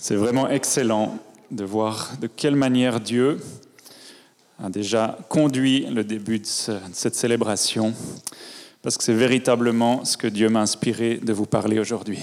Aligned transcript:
C'est 0.00 0.14
vraiment 0.14 0.48
excellent 0.48 1.18
de 1.50 1.64
voir 1.64 2.12
de 2.20 2.28
quelle 2.28 2.54
manière 2.54 3.00
Dieu 3.00 3.40
a 4.62 4.70
déjà 4.70 5.18
conduit 5.28 5.86
le 5.86 6.04
début 6.04 6.38
de 6.38 6.46
cette 6.46 7.16
célébration, 7.16 7.92
parce 8.80 8.96
que 8.96 9.02
c'est 9.02 9.12
véritablement 9.12 10.04
ce 10.04 10.16
que 10.16 10.28
Dieu 10.28 10.48
m'a 10.50 10.60
inspiré 10.60 11.16
de 11.16 11.32
vous 11.32 11.46
parler 11.46 11.80
aujourd'hui. 11.80 12.20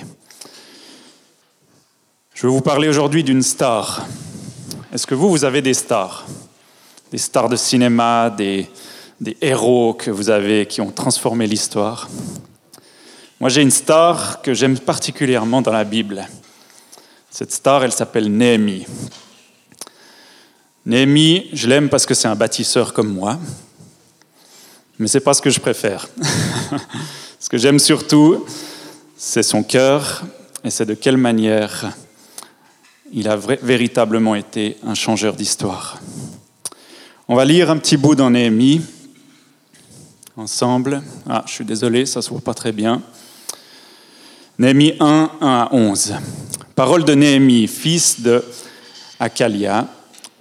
Je 2.34 2.48
veux 2.48 2.54
vous 2.54 2.62
parler 2.62 2.88
aujourd'hui 2.88 3.26
d'une 3.26 3.44
star. 3.44 4.08
Est-ce 4.94 5.06
que 5.06 5.14
vous, 5.14 5.30
vous 5.30 5.44
avez 5.44 5.62
des 5.62 5.74
stars? 5.74 6.26
Des 7.12 7.18
stars 7.18 7.50
de 7.50 7.58
cinéma, 7.58 8.30
des, 8.30 8.70
héros 9.42 9.94
que 9.94 10.12
vous 10.12 10.30
avez 10.30 10.66
qui 10.66 10.80
ont 10.80 10.92
transformé 10.92 11.46
l'histoire? 11.46 12.08
Moi, 13.42 13.50
j'ai 13.50 13.62
une 13.62 13.70
star 13.70 14.42
que 14.42 14.54
j'aime 14.54 14.80
particulièrement 14.80 15.62
dans 15.62 15.74
la 15.74 15.84
Bible. 15.84 16.26
Cette 17.38 17.52
star, 17.52 17.84
elle 17.84 17.92
s'appelle 17.92 18.32
Néhémie. 18.32 18.86
Néhémie, 20.86 21.50
je 21.52 21.68
l'aime 21.68 21.90
parce 21.90 22.06
que 22.06 22.14
c'est 22.14 22.30
un 22.30 22.36
bâtisseur 22.38 22.94
comme 22.94 23.10
moi, 23.10 23.38
mais 25.00 25.08
ce 25.08 25.18
n'est 25.18 25.22
pas 25.22 25.34
ce 25.34 25.42
que 25.42 25.50
je 25.50 25.60
préfère. 25.60 26.08
ce 27.42 27.50
que 27.50 27.58
j'aime 27.58 27.78
surtout, 27.78 28.46
c'est 29.18 29.44
son 29.44 29.64
cœur 29.64 30.24
et 30.64 30.70
c'est 30.70 30.86
de 30.86 30.94
quelle 30.94 31.18
manière 31.18 31.92
il 33.12 33.28
a 33.28 33.36
véritablement 33.36 34.36
été 34.36 34.78
un 34.88 34.96
changeur 34.96 35.34
d'histoire. 35.34 36.00
On 37.28 37.36
va 37.36 37.44
lire 37.44 37.70
un 37.70 37.78
petit 37.80 37.98
bout 37.98 38.16
dans 38.16 38.30
Néhémie 38.30 38.80
ensemble. 40.38 41.04
Ah, 41.28 41.44
je 41.46 41.52
suis 41.52 41.66
désolé, 41.66 42.06
ça 42.06 42.20
ne 42.20 42.24
se 42.24 42.30
voit 42.30 42.40
pas 42.40 42.54
très 42.54 42.72
bien. 42.72 43.02
Néhémie 44.58 44.94
1, 45.02 45.32
1 45.42 45.46
à 45.46 45.68
11. 45.74 46.16
Parole 46.76 47.06
de 47.06 47.14
Néhémie, 47.14 47.68
fils 47.68 48.20
de 48.20 48.44
Akalia, 49.22 49.88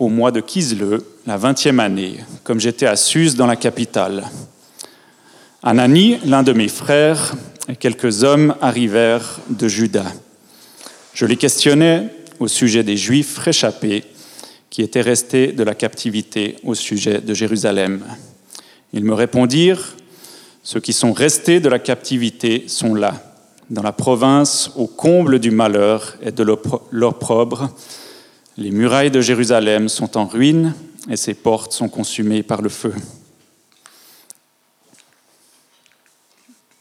au 0.01 0.09
mois 0.09 0.33
de 0.33 0.41
Kisle, 0.41 0.99
la 1.29 1.37
vingtième 1.37 1.79
année, 1.79 2.17
comme 2.43 2.59
j'étais 2.59 2.87
à 2.87 2.97
Suse 2.97 3.37
dans 3.37 3.47
la 3.47 3.55
capitale. 3.55 4.25
Anani, 5.63 6.19
l'un 6.25 6.43
de 6.43 6.53
mes 6.53 6.67
frères, 6.67 7.37
et 7.69 7.77
quelques 7.77 8.25
hommes 8.25 8.57
arrivèrent 8.61 9.39
de 9.49 9.69
Juda. 9.69 10.07
Je 11.13 11.25
les 11.25 11.37
questionnais 11.37 12.09
au 12.41 12.49
sujet 12.49 12.83
des 12.83 12.97
Juifs 12.97 13.39
réchappés 13.39 14.03
qui 14.71 14.83
étaient 14.83 15.03
restés 15.03 15.53
de 15.53 15.63
la 15.63 15.77
captivité 15.77 16.57
au 16.65 16.75
sujet 16.75 17.21
de 17.21 17.33
Jérusalem. 17.33 18.05
Ils 18.93 19.05
me 19.05 19.15
répondirent, 19.15 19.95
Ceux 20.65 20.81
qui 20.81 20.95
sont 20.95 21.13
restés 21.13 21.61
de 21.61 21.69
la 21.69 21.79
captivité 21.79 22.65
sont 22.67 22.97
là 22.97 23.34
dans 23.71 23.83
la 23.83 23.93
province 23.93 24.71
au 24.77 24.87
comble 24.87 25.39
du 25.39 25.51
malheur 25.51 26.17
et 26.23 26.33
de 26.33 26.43
l'opprobre. 26.91 27.71
Les 28.57 28.71
murailles 28.71 29.11
de 29.11 29.21
Jérusalem 29.21 29.89
sont 29.89 30.17
en 30.17 30.27
ruine 30.27 30.75
et 31.09 31.17
ses 31.17 31.35
portes 31.35 31.73
sont 31.73 31.89
consumées 31.89 32.43
par 32.43 32.63
le 32.63 32.69
feu. 32.69 32.95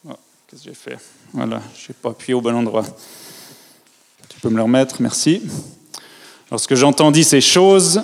Oh, 0.08 0.12
qu'est-ce 0.48 0.64
que 0.64 0.70
j'ai 0.70 0.76
fait? 0.76 0.98
Voilà, 1.34 1.62
je 1.76 1.90
n'ai 1.90 1.96
pas 2.00 2.10
appuyé 2.10 2.34
au 2.34 2.42
bon 2.42 2.56
endroit. 2.56 2.86
Tu 4.30 4.40
peux 4.40 4.50
me 4.50 4.58
le 4.58 4.64
remettre, 4.64 5.02
merci. 5.02 5.42
Lorsque 6.52 6.76
j'entendis 6.76 7.24
ces 7.24 7.42
choses, 7.42 8.04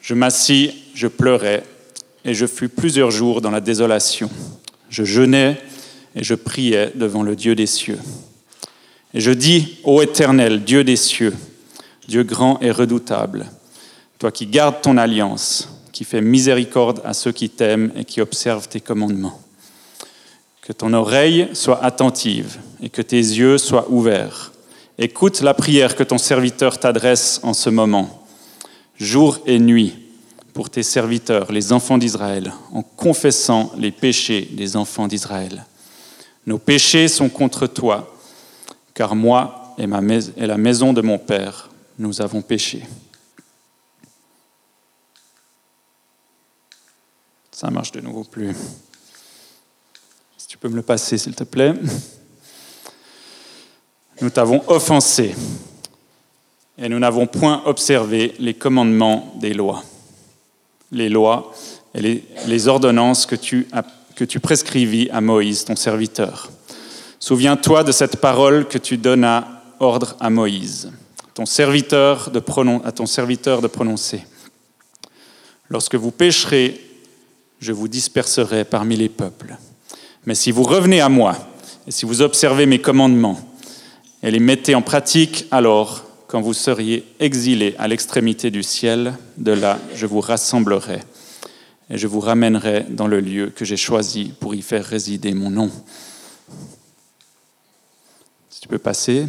je 0.00 0.14
m'assis, 0.14 0.74
je 0.94 1.06
pleurais, 1.06 1.62
et 2.24 2.34
je 2.34 2.46
fus 2.46 2.68
plusieurs 2.68 3.10
jours 3.10 3.40
dans 3.40 3.50
la 3.50 3.60
désolation. 3.60 4.30
Je 4.90 5.04
jeûnais 5.04 5.60
et 6.14 6.22
je 6.22 6.34
priais 6.34 6.92
devant 6.94 7.22
le 7.22 7.36
Dieu 7.36 7.54
des 7.54 7.66
cieux. 7.66 7.98
Et 9.14 9.20
je 9.20 9.30
dis, 9.30 9.78
ô 9.84 10.02
Éternel, 10.02 10.64
Dieu 10.64 10.84
des 10.84 10.96
cieux, 10.96 11.34
Dieu 12.08 12.22
grand 12.22 12.60
et 12.60 12.70
redoutable, 12.70 13.50
toi 14.18 14.30
qui 14.30 14.46
gardes 14.46 14.80
ton 14.80 14.96
alliance, 14.96 15.68
qui 15.92 16.04
fais 16.04 16.22
miséricorde 16.22 17.00
à 17.04 17.12
ceux 17.12 17.32
qui 17.32 17.50
t'aiment 17.50 17.92
et 17.96 18.04
qui 18.04 18.20
observent 18.20 18.68
tes 18.68 18.80
commandements. 18.80 19.40
Que 20.62 20.72
ton 20.72 20.92
oreille 20.92 21.48
soit 21.52 21.84
attentive 21.84 22.58
et 22.80 22.88
que 22.88 23.02
tes 23.02 23.16
yeux 23.16 23.58
soient 23.58 23.90
ouverts. 23.90 24.52
Écoute 24.98 25.40
la 25.40 25.54
prière 25.54 25.96
que 25.96 26.02
ton 26.02 26.18
serviteur 26.18 26.78
t'adresse 26.78 27.40
en 27.42 27.52
ce 27.52 27.68
moment, 27.68 28.26
jour 28.96 29.40
et 29.46 29.58
nuit, 29.58 29.94
pour 30.54 30.70
tes 30.70 30.82
serviteurs, 30.82 31.50
les 31.50 31.72
enfants 31.72 31.98
d'Israël, 31.98 32.52
en 32.72 32.82
confessant 32.82 33.72
les 33.76 33.90
péchés 33.90 34.48
des 34.52 34.76
enfants 34.76 35.08
d'Israël. 35.08 35.64
Nos 36.46 36.58
péchés 36.58 37.08
sont 37.08 37.28
contre 37.28 37.66
toi, 37.66 38.16
car 38.94 39.14
moi 39.14 39.74
et, 39.78 39.86
ma 39.86 40.00
et 40.36 40.46
la 40.46 40.58
maison 40.58 40.92
de 40.92 41.00
mon 41.00 41.18
Père, 41.18 41.70
nous 41.98 42.20
avons 42.20 42.42
péché. 42.42 42.82
Ça 47.50 47.70
marche 47.70 47.92
de 47.92 48.00
nouveau 48.00 48.24
plus. 48.24 48.56
Si 50.36 50.48
tu 50.48 50.58
peux 50.58 50.68
me 50.68 50.76
le 50.76 50.82
passer, 50.82 51.16
s'il 51.16 51.34
te 51.34 51.44
plaît. 51.44 51.74
Nous 54.20 54.30
t'avons 54.30 54.62
offensé 54.68 55.34
et 56.78 56.88
nous 56.88 56.98
n'avons 56.98 57.26
point 57.26 57.62
observé 57.66 58.34
les 58.38 58.54
commandements 58.54 59.32
des 59.40 59.54
lois, 59.54 59.82
les 60.90 61.08
lois 61.08 61.52
et 61.94 62.00
les, 62.00 62.24
les 62.46 62.68
ordonnances 62.68 63.26
que 63.26 63.36
tu 63.36 63.68
as 63.72 63.82
que 64.14 64.24
tu 64.24 64.40
prescrivis 64.40 65.08
à 65.10 65.20
Moïse, 65.20 65.64
ton 65.64 65.76
serviteur. 65.76 66.50
Souviens-toi 67.18 67.84
de 67.84 67.92
cette 67.92 68.16
parole 68.16 68.66
que 68.66 68.78
tu 68.78 68.96
donnas 68.96 69.46
ordre 69.80 70.16
à 70.20 70.30
Moïse, 70.30 70.90
ton 71.34 71.46
serviteur 71.46 72.30
de 72.30 72.42
à 72.84 72.92
ton 72.92 73.06
serviteur 73.06 73.62
de 73.62 73.68
prononcer. 73.68 74.24
Lorsque 75.68 75.94
vous 75.94 76.10
pécherez, 76.10 76.80
je 77.60 77.72
vous 77.72 77.88
disperserai 77.88 78.64
parmi 78.64 78.96
les 78.96 79.08
peuples. 79.08 79.56
Mais 80.26 80.34
si 80.34 80.50
vous 80.50 80.64
revenez 80.64 81.00
à 81.00 81.08
moi, 81.08 81.36
et 81.86 81.90
si 81.90 82.04
vous 82.04 82.22
observez 82.22 82.66
mes 82.66 82.80
commandements, 82.80 83.40
et 84.22 84.30
les 84.30 84.40
mettez 84.40 84.74
en 84.74 84.82
pratique, 84.82 85.46
alors, 85.50 86.04
quand 86.28 86.40
vous 86.40 86.54
seriez 86.54 87.04
exilés 87.20 87.74
à 87.78 87.88
l'extrémité 87.88 88.50
du 88.50 88.62
ciel, 88.62 89.14
de 89.36 89.52
là 89.52 89.78
je 89.94 90.06
vous 90.06 90.20
rassemblerai 90.20 91.00
et 91.92 91.98
je 91.98 92.06
vous 92.06 92.20
ramènerai 92.20 92.86
dans 92.88 93.06
le 93.06 93.20
lieu 93.20 93.50
que 93.50 93.66
j'ai 93.66 93.76
choisi 93.76 94.32
pour 94.40 94.54
y 94.54 94.62
faire 94.62 94.82
résider 94.82 95.34
mon 95.34 95.50
nom. 95.50 95.70
Si 98.48 98.62
tu 98.62 98.68
peux 98.68 98.78
passer. 98.78 99.26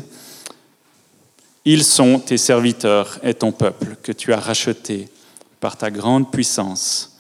Ils 1.66 1.84
sont 1.84 2.20
tes 2.20 2.38
serviteurs 2.38 3.20
et 3.22 3.34
ton 3.34 3.52
peuple 3.52 3.98
que 4.02 4.14
tu 4.14 4.32
as 4.32 4.40
racheté 4.40 5.10
par 5.60 5.78
ta 5.78 5.92
grande 5.92 6.32
puissance 6.32 7.18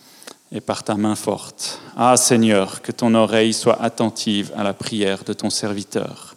et 0.51 0.61
par 0.61 0.83
ta 0.83 0.95
main 0.95 1.15
forte. 1.15 1.79
Ah 1.97 2.15
Seigneur, 2.15 2.81
que 2.81 2.91
ton 2.93 3.13
oreille 3.13 3.53
soit 3.53 3.81
attentive 3.81 4.51
à 4.55 4.63
la 4.63 4.73
prière 4.73 5.25
de 5.25 5.33
ton 5.33 5.49
serviteur 5.49 6.35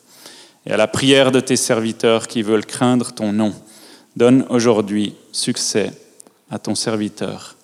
et 0.65 0.73
à 0.73 0.77
la 0.77 0.89
prière 0.89 1.31
de 1.31 1.41
tes 1.41 1.57
serviteurs 1.57 2.27
qui 2.27 2.43
veulent 2.43 2.67
craindre 2.67 3.13
ton 3.13 3.33
nom. 3.33 3.55
Donne 4.17 4.45
aujourd'hui 4.49 5.15
succès 5.31 5.93
à 6.51 6.59
ton 6.59 6.75
serviteur 6.75 7.56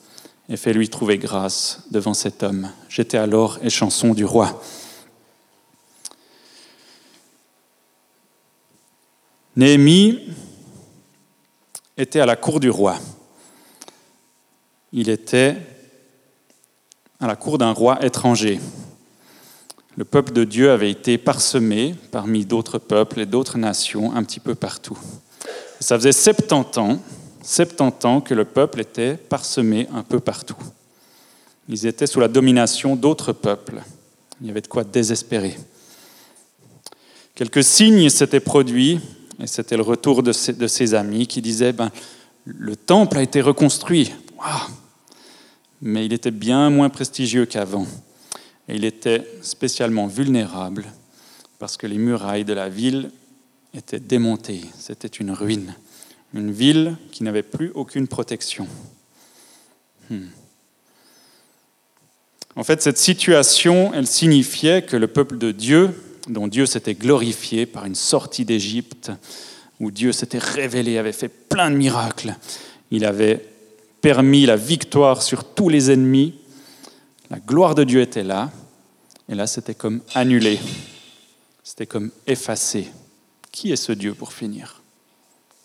et 0.48 0.56
fais-lui 0.56 0.88
trouver 0.88 1.18
grâce 1.18 1.82
devant 1.90 2.14
cet 2.14 2.42
homme. 2.42 2.70
J'étais 2.88 3.18
alors 3.18 3.58
échanson 3.62 4.14
du 4.14 4.24
roi. 4.24 4.60
Néhémie 9.54 10.18
était 11.96 12.20
à 12.20 12.26
la 12.26 12.36
cour 12.36 12.58
du 12.58 12.70
roi. 12.70 12.96
Il 14.92 15.08
était 15.08 15.56
à 17.20 17.26
la 17.26 17.36
cour 17.36 17.58
d'un 17.58 17.72
roi 17.72 18.04
étranger. 18.04 18.60
Le 19.96 20.04
peuple 20.04 20.32
de 20.32 20.44
Dieu 20.44 20.70
avait 20.70 20.90
été 20.90 21.18
parsemé 21.18 21.94
parmi 22.10 22.46
d'autres 22.46 22.78
peuples 22.78 23.20
et 23.20 23.26
d'autres 23.26 23.58
nations 23.58 24.14
un 24.14 24.24
petit 24.24 24.40
peu 24.40 24.54
partout. 24.54 24.98
ça 25.80 25.96
faisait 25.96 26.12
70 26.12 26.78
ans 26.78 26.98
70 27.42 28.06
ans 28.06 28.20
que 28.20 28.34
le 28.34 28.44
peuple 28.44 28.80
était 28.80 29.14
parsemé 29.14 29.88
un 29.92 30.02
peu 30.02 30.20
partout. 30.20 30.56
Ils 31.68 31.86
étaient 31.86 32.06
sous 32.06 32.20
la 32.20 32.28
domination 32.28 32.96
d'autres 32.96 33.32
peuples. 33.32 33.82
Il 34.40 34.46
y 34.46 34.50
avait 34.50 34.60
de 34.60 34.66
quoi 34.66 34.84
désespérer. 34.84 35.56
Quelques 37.34 37.64
signes 37.64 38.08
s'étaient 38.10 38.40
produits, 38.40 39.00
et 39.40 39.46
c'était 39.46 39.76
le 39.76 39.82
retour 39.82 40.22
de 40.22 40.32
ses, 40.32 40.94
amis 40.94 41.26
qui 41.26 41.40
disaient 41.40 41.72
ben, 41.72 41.90
Le 42.44 42.76
temple 42.76 43.18
a 43.18 43.22
été 43.22 43.40
reconstruit. 43.40 44.12
Mais 45.80 46.06
il 46.06 46.12
était 46.12 46.30
bien 46.30 46.70
moins 46.70 46.90
prestigieux 46.90 47.46
qu'avant. 47.46 47.86
Et 48.68 48.76
il 48.76 48.84
était 48.84 49.26
spécialement 49.42 50.06
vulnérable 50.06 50.86
parce 51.58 51.76
que 51.76 51.86
les 51.86 51.98
murailles 51.98 52.44
de 52.44 52.52
la 52.52 52.68
ville 52.68 53.10
étaient 53.74 54.00
démontées. 54.00 54.62
C'était 54.78 55.08
une 55.08 55.30
ruine 55.30 55.74
une 56.34 56.50
ville 56.50 56.96
qui 57.10 57.22
n'avait 57.24 57.42
plus 57.42 57.70
aucune 57.74 58.08
protection. 58.08 58.66
Hmm. 60.10 60.28
En 62.54 62.64
fait, 62.64 62.82
cette 62.82 62.98
situation, 62.98 63.92
elle 63.94 64.06
signifiait 64.06 64.82
que 64.82 64.96
le 64.96 65.08
peuple 65.08 65.38
de 65.38 65.52
Dieu, 65.52 65.90
dont 66.28 66.48
Dieu 66.48 66.66
s'était 66.66 66.94
glorifié 66.94 67.64
par 67.66 67.86
une 67.86 67.94
sortie 67.94 68.44
d'Égypte, 68.44 69.10
où 69.80 69.90
Dieu 69.90 70.12
s'était 70.12 70.38
révélé, 70.38 70.98
avait 70.98 71.12
fait 71.12 71.28
plein 71.28 71.70
de 71.70 71.76
miracles. 71.76 72.36
Il 72.90 73.04
avait 73.04 73.44
permis 74.02 74.44
la 74.44 74.56
victoire 74.56 75.22
sur 75.22 75.44
tous 75.44 75.68
les 75.68 75.90
ennemis. 75.90 76.34
La 77.30 77.38
gloire 77.38 77.74
de 77.74 77.84
Dieu 77.84 78.02
était 78.02 78.22
là. 78.22 78.50
Et 79.28 79.34
là, 79.34 79.46
c'était 79.46 79.74
comme 79.74 80.02
annulé. 80.14 80.60
C'était 81.64 81.86
comme 81.86 82.10
effacé. 82.26 82.88
Qui 83.50 83.72
est 83.72 83.76
ce 83.76 83.92
Dieu 83.92 84.12
pour 84.12 84.32
finir? 84.32 84.81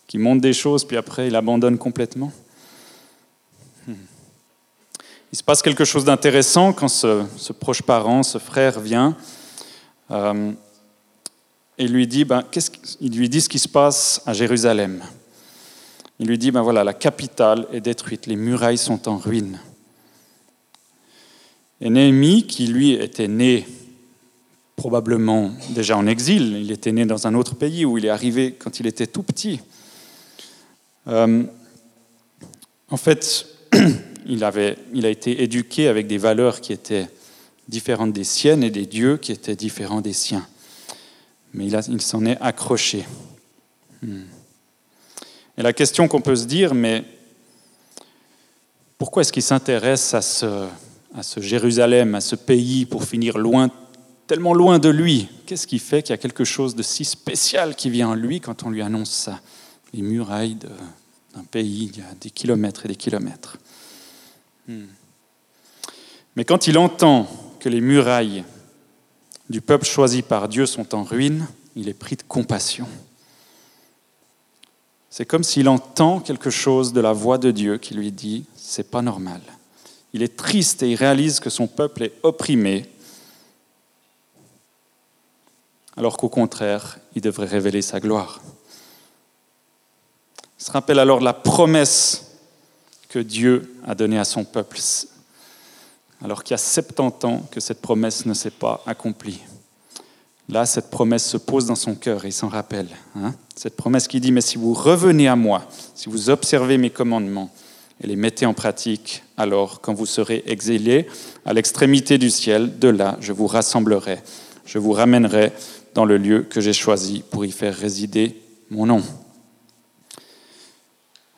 Qui 0.07 0.17
montre 0.17 0.41
des 0.41 0.53
choses, 0.53 0.85
puis 0.85 0.97
après, 0.97 1.27
il 1.27 1.35
abandonne 1.35 1.77
complètement 1.77 2.31
hmm. 3.87 3.93
Il 5.31 5.37
se 5.37 5.43
passe 5.43 5.61
quelque 5.61 5.85
chose 5.85 6.05
d'intéressant 6.05 6.73
quand 6.73 6.87
ce, 6.87 7.51
proche 7.51 7.81
parent, 7.81 8.23
ce 8.23 8.37
frère 8.37 8.79
vient 8.79 9.15
euh, 10.11 10.51
et 11.77 11.87
lui 11.87 12.07
dit, 12.07 12.25
ben, 12.25 12.43
il 13.01 13.17
lui 13.17 13.29
dit 13.29 13.41
ce 13.41 13.49
qui 13.49 13.59
se 13.59 13.67
passe 13.67 14.21
à 14.25 14.33
Jérusalem. 14.33 15.03
Il 16.19 16.27
lui 16.27 16.37
dit, 16.37 16.49
ben 16.49 16.61
voilà, 16.61 16.83
la 16.83 16.93
capitale 16.93 17.67
est 17.71 17.81
détruite, 17.81 18.25
les 18.25 18.35
murailles 18.35 18.79
sont 18.79 19.07
en 19.07 19.17
ruine. 19.17 19.59
Et 21.79 21.89
Néhémie, 21.89 22.47
qui 22.47 22.67
lui 22.67 22.93
était 22.93 23.27
né 23.27 23.67
probablement 24.75 25.51
déjà 25.69 25.95
en 25.97 26.07
exil, 26.07 26.57
il 26.59 26.71
était 26.71 26.91
né 26.91 27.05
dans 27.05 27.27
un 27.27 27.35
autre 27.35 27.55
pays 27.55 27.85
où 27.85 27.97
il 27.97 28.05
est 28.05 28.09
arrivé 28.09 28.53
quand 28.57 28.79
il 28.79 28.87
était 28.87 29.07
tout 29.07 29.23
petit. 29.23 29.59
Euh, 31.07 31.43
en 32.89 32.97
fait, 32.97 33.47
il, 34.25 34.43
avait, 34.43 34.77
il 34.93 35.05
a 35.05 35.09
été 35.09 35.43
éduqué 35.43 35.87
avec 35.87 36.07
des 36.07 36.17
valeurs 36.17 36.61
qui 36.61 36.73
étaient 36.73 37.07
différentes 37.67 38.13
des 38.13 38.23
siennes 38.23 38.63
et 38.63 38.71
des 38.71 38.85
dieux 38.85 39.17
qui 39.17 39.31
étaient 39.31 39.55
différents 39.55 40.01
des 40.01 40.13
siens 40.13 40.47
mais 41.53 41.67
il, 41.67 42.01
s'en 42.01 42.25
est 42.25 42.37
accroché. 42.39 43.05
Hmm. 44.01 44.23
Et 45.57 45.63
la 45.63 45.73
question 45.73 46.07
qu'on 46.07 46.21
peut 46.21 46.35
se 46.35 46.45
dire, 46.45 46.73
mais 46.73 47.03
pourquoi 48.97 49.21
est-ce 49.21 49.33
qu'il 49.33 49.43
s'intéresse 49.43 50.13
à 50.13 50.21
ce, 50.21 50.69
Jérusalem, 51.39 52.15
à 52.15 52.21
ce 52.21 52.35
pays, 52.35 52.85
pour 52.85 53.03
finir 53.03 53.37
loin, 53.37 53.71
tellement 54.27 54.53
loin 54.53 54.77
de 54.77 54.89
lui? 54.89 55.29
Qu'est-ce 55.45 55.65
qui 55.65 55.79
fait 55.79 56.03
qu'il 56.03 56.11
y 56.11 56.13
a 56.13 56.17
quelque 56.17 56.43
chose 56.43 56.75
de 56.75 56.83
si 56.83 57.05
spécial 57.05 57.75
qui 57.75 57.89
vient 57.89 58.09
en 58.09 58.15
lui 58.15 58.39
quand 58.39 58.63
on 58.63 58.69
lui 58.69 58.83
annonce 58.83 59.11
ça? 59.11 59.39
Les 59.93 60.01
murailles 60.01 60.55
d'un 60.55 61.43
pays, 61.49 61.91
il 61.93 61.99
y 61.99 62.01
a 62.01 62.13
des 62.19 62.29
kilomètres 62.29 62.85
et 62.85 62.89
des 62.89 62.95
kilomètres. 62.95 63.57
Hmm. 64.67 64.85
Mais 66.35 66.45
quand 66.45 66.67
il 66.67 66.77
entend 66.77 67.27
que 67.59 67.69
les 67.69 67.81
murailles 67.81 68.43
du 69.49 69.61
peuple 69.61 69.85
choisi 69.85 70.21
par 70.21 70.49
Dieu 70.49 70.65
sont 70.65 70.93
en 70.93 71.03
ruine, 71.03 71.47
il 71.75 71.89
est 71.89 71.93
pris 71.93 72.15
de 72.15 72.23
compassion. 72.23 72.87
C'est 75.09 75.25
comme 75.25 75.43
s'il 75.43 75.67
entend 75.69 76.19
quelque 76.19 76.49
chose 76.49 76.93
de 76.93 77.01
la 77.01 77.13
voix 77.13 77.37
de 77.37 77.49
Dieu 77.51 77.77
qui 77.77 77.95
lui 77.95 78.11
dit 78.11 78.45
c'est 78.55 78.91
pas 78.91 79.01
normal. 79.01 79.41
Il 80.13 80.21
est 80.21 80.37
triste 80.37 80.83
et 80.83 80.91
il 80.91 80.95
réalise 80.95 81.39
que 81.39 81.49
son 81.49 81.67
peuple 81.67 82.03
est 82.03 82.13
opprimé, 82.23 82.85
alors 85.95 86.17
qu'au 86.17 86.29
contraire, 86.29 86.99
il 87.15 87.21
devrait 87.21 87.47
révéler 87.47 87.81
sa 87.81 87.99
gloire. 87.99 88.41
Il 90.59 90.63
se 90.63 90.71
rappelle 90.71 90.99
alors 90.99 91.19
la 91.19 91.33
promesse 91.33 92.23
que 93.09 93.19
Dieu 93.19 93.73
a 93.85 93.95
donnée 93.95 94.19
à 94.19 94.25
son 94.25 94.43
peuple 94.43 94.77
alors 96.23 96.43
qu'il 96.43 96.53
y 96.53 96.55
a 96.55 96.57
70 96.57 97.25
ans 97.25 97.47
que 97.51 97.59
cette 97.59 97.81
promesse 97.81 98.25
ne 98.25 98.33
s'est 98.33 98.49
pas 98.49 98.83
accomplie. 98.85 99.39
Là, 100.49 100.65
cette 100.65 100.89
promesse 100.89 101.25
se 101.25 101.37
pose 101.37 101.65
dans 101.65 101.75
son 101.75 101.95
cœur 101.95 102.23
et 102.23 102.29
il 102.29 102.33
s'en 102.33 102.47
rappelle. 102.47 102.87
Hein. 103.15 103.33
cette 103.55 103.75
promesse 103.75 104.07
qui 104.07 104.19
dit, 104.19 104.31
mais 104.31 104.41
si 104.41 104.57
vous 104.57 104.73
revenez 104.73 105.27
à 105.27 105.35
moi, 105.35 105.67
si 105.93 106.09
vous 106.09 106.29
observez 106.29 106.77
mes 106.77 106.89
commandements 106.89 107.51
et 108.01 108.07
les 108.07 108.15
mettez 108.15 108.45
en 108.45 108.53
pratique, 108.53 109.23
alors 109.35 109.81
quand 109.81 109.93
vous 109.93 110.05
serez 110.05 110.43
exilés 110.45 111.07
à 111.45 111.53
l'extrémité 111.53 112.17
du 112.17 112.29
ciel, 112.29 112.79
de 112.79 112.87
là, 112.87 113.17
je 113.19 113.33
vous 113.33 113.47
rassemblerai, 113.47 114.19
je 114.65 114.79
vous 114.79 114.93
ramènerai 114.93 115.51
dans 115.93 116.05
le 116.05 116.17
lieu 116.17 116.43
que 116.43 116.61
j'ai 116.61 116.73
choisi 116.73 117.23
pour 117.29 117.43
y 117.45 117.51
faire 117.51 117.75
résider 117.75 118.41
mon 118.69 118.85
nom. 118.85 119.03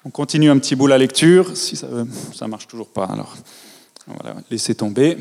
On 0.05 0.11
continue 0.11 0.49
un 0.49 0.57
petit 0.57 0.77
bout 0.77 0.87
la 0.87 0.97
lecture, 0.97 1.57
si 1.57 1.75
ça 1.75 1.87
ne 1.87 2.47
marche 2.47 2.67
toujours 2.67 2.87
pas, 2.87 3.03
alors 3.05 3.35
voilà, 4.07 4.37
laissez 4.49 4.73
tomber. 4.73 5.17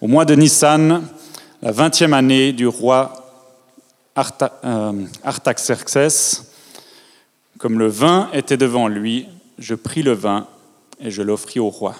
Au 0.00 0.06
mois 0.06 0.24
de 0.24 0.36
Nissan, 0.36 1.02
la 1.60 1.72
vingtième 1.72 2.14
année 2.14 2.52
du 2.52 2.68
roi 2.68 3.12
euh, 4.16 5.06
Artaxerxès, 5.24 6.44
comme 7.58 7.78
le 7.80 7.88
vin 7.88 8.30
était 8.32 8.56
devant 8.56 8.86
lui, 8.86 9.26
je 9.58 9.74
pris 9.74 10.02
le 10.04 10.12
vin 10.12 10.46
et 11.00 11.10
je 11.10 11.22
l'offris 11.22 11.58
au 11.58 11.68
roi. 11.68 11.96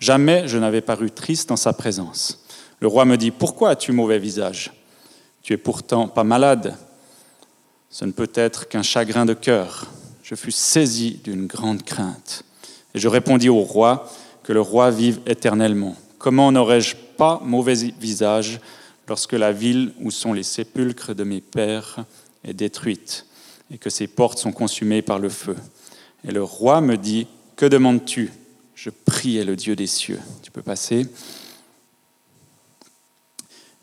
Jamais 0.00 0.46
je 0.48 0.58
n'avais 0.58 0.82
paru 0.82 1.10
triste 1.10 1.50
en 1.50 1.56
sa 1.56 1.72
présence. 1.72 2.44
Le 2.80 2.88
roi 2.88 3.06
me 3.06 3.16
dit, 3.16 3.30
pourquoi 3.30 3.70
as-tu 3.70 3.92
mauvais 3.92 4.18
visage? 4.18 4.70
Tu 5.42 5.54
es 5.54 5.56
pourtant 5.56 6.08
pas 6.08 6.24
malade. 6.24 6.76
Ce 7.88 8.04
ne 8.04 8.12
peut 8.12 8.30
être 8.34 8.68
qu'un 8.68 8.82
chagrin 8.82 9.24
de 9.24 9.34
cœur. 9.34 9.86
Je 10.32 10.36
fus 10.36 10.52
saisi 10.52 11.20
d'une 11.22 11.46
grande 11.46 11.82
crainte. 11.82 12.44
Et 12.94 12.98
je 12.98 13.06
répondis 13.06 13.50
au 13.50 13.60
roi, 13.60 14.10
que 14.42 14.54
le 14.54 14.62
roi 14.62 14.90
vive 14.90 15.20
éternellement. 15.26 15.94
Comment 16.16 16.50
n'aurais-je 16.50 16.96
pas 17.18 17.42
mauvais 17.44 17.74
visage 18.00 18.58
lorsque 19.08 19.34
la 19.34 19.52
ville 19.52 19.92
où 20.00 20.10
sont 20.10 20.32
les 20.32 20.42
sépulcres 20.42 21.14
de 21.14 21.22
mes 21.22 21.42
pères 21.42 22.06
est 22.44 22.54
détruite 22.54 23.26
et 23.70 23.76
que 23.76 23.90
ses 23.90 24.06
portes 24.06 24.38
sont 24.38 24.52
consumées 24.52 25.02
par 25.02 25.18
le 25.18 25.28
feu? 25.28 25.54
Et 26.26 26.32
le 26.32 26.42
roi 26.42 26.80
me 26.80 26.96
dit, 26.96 27.26
Que 27.56 27.66
demandes-tu? 27.66 28.32
Je 28.74 28.88
priais 28.88 29.44
le 29.44 29.54
Dieu 29.54 29.76
des 29.76 29.86
cieux. 29.86 30.20
Tu 30.42 30.50
peux 30.50 30.62
passer. 30.62 31.06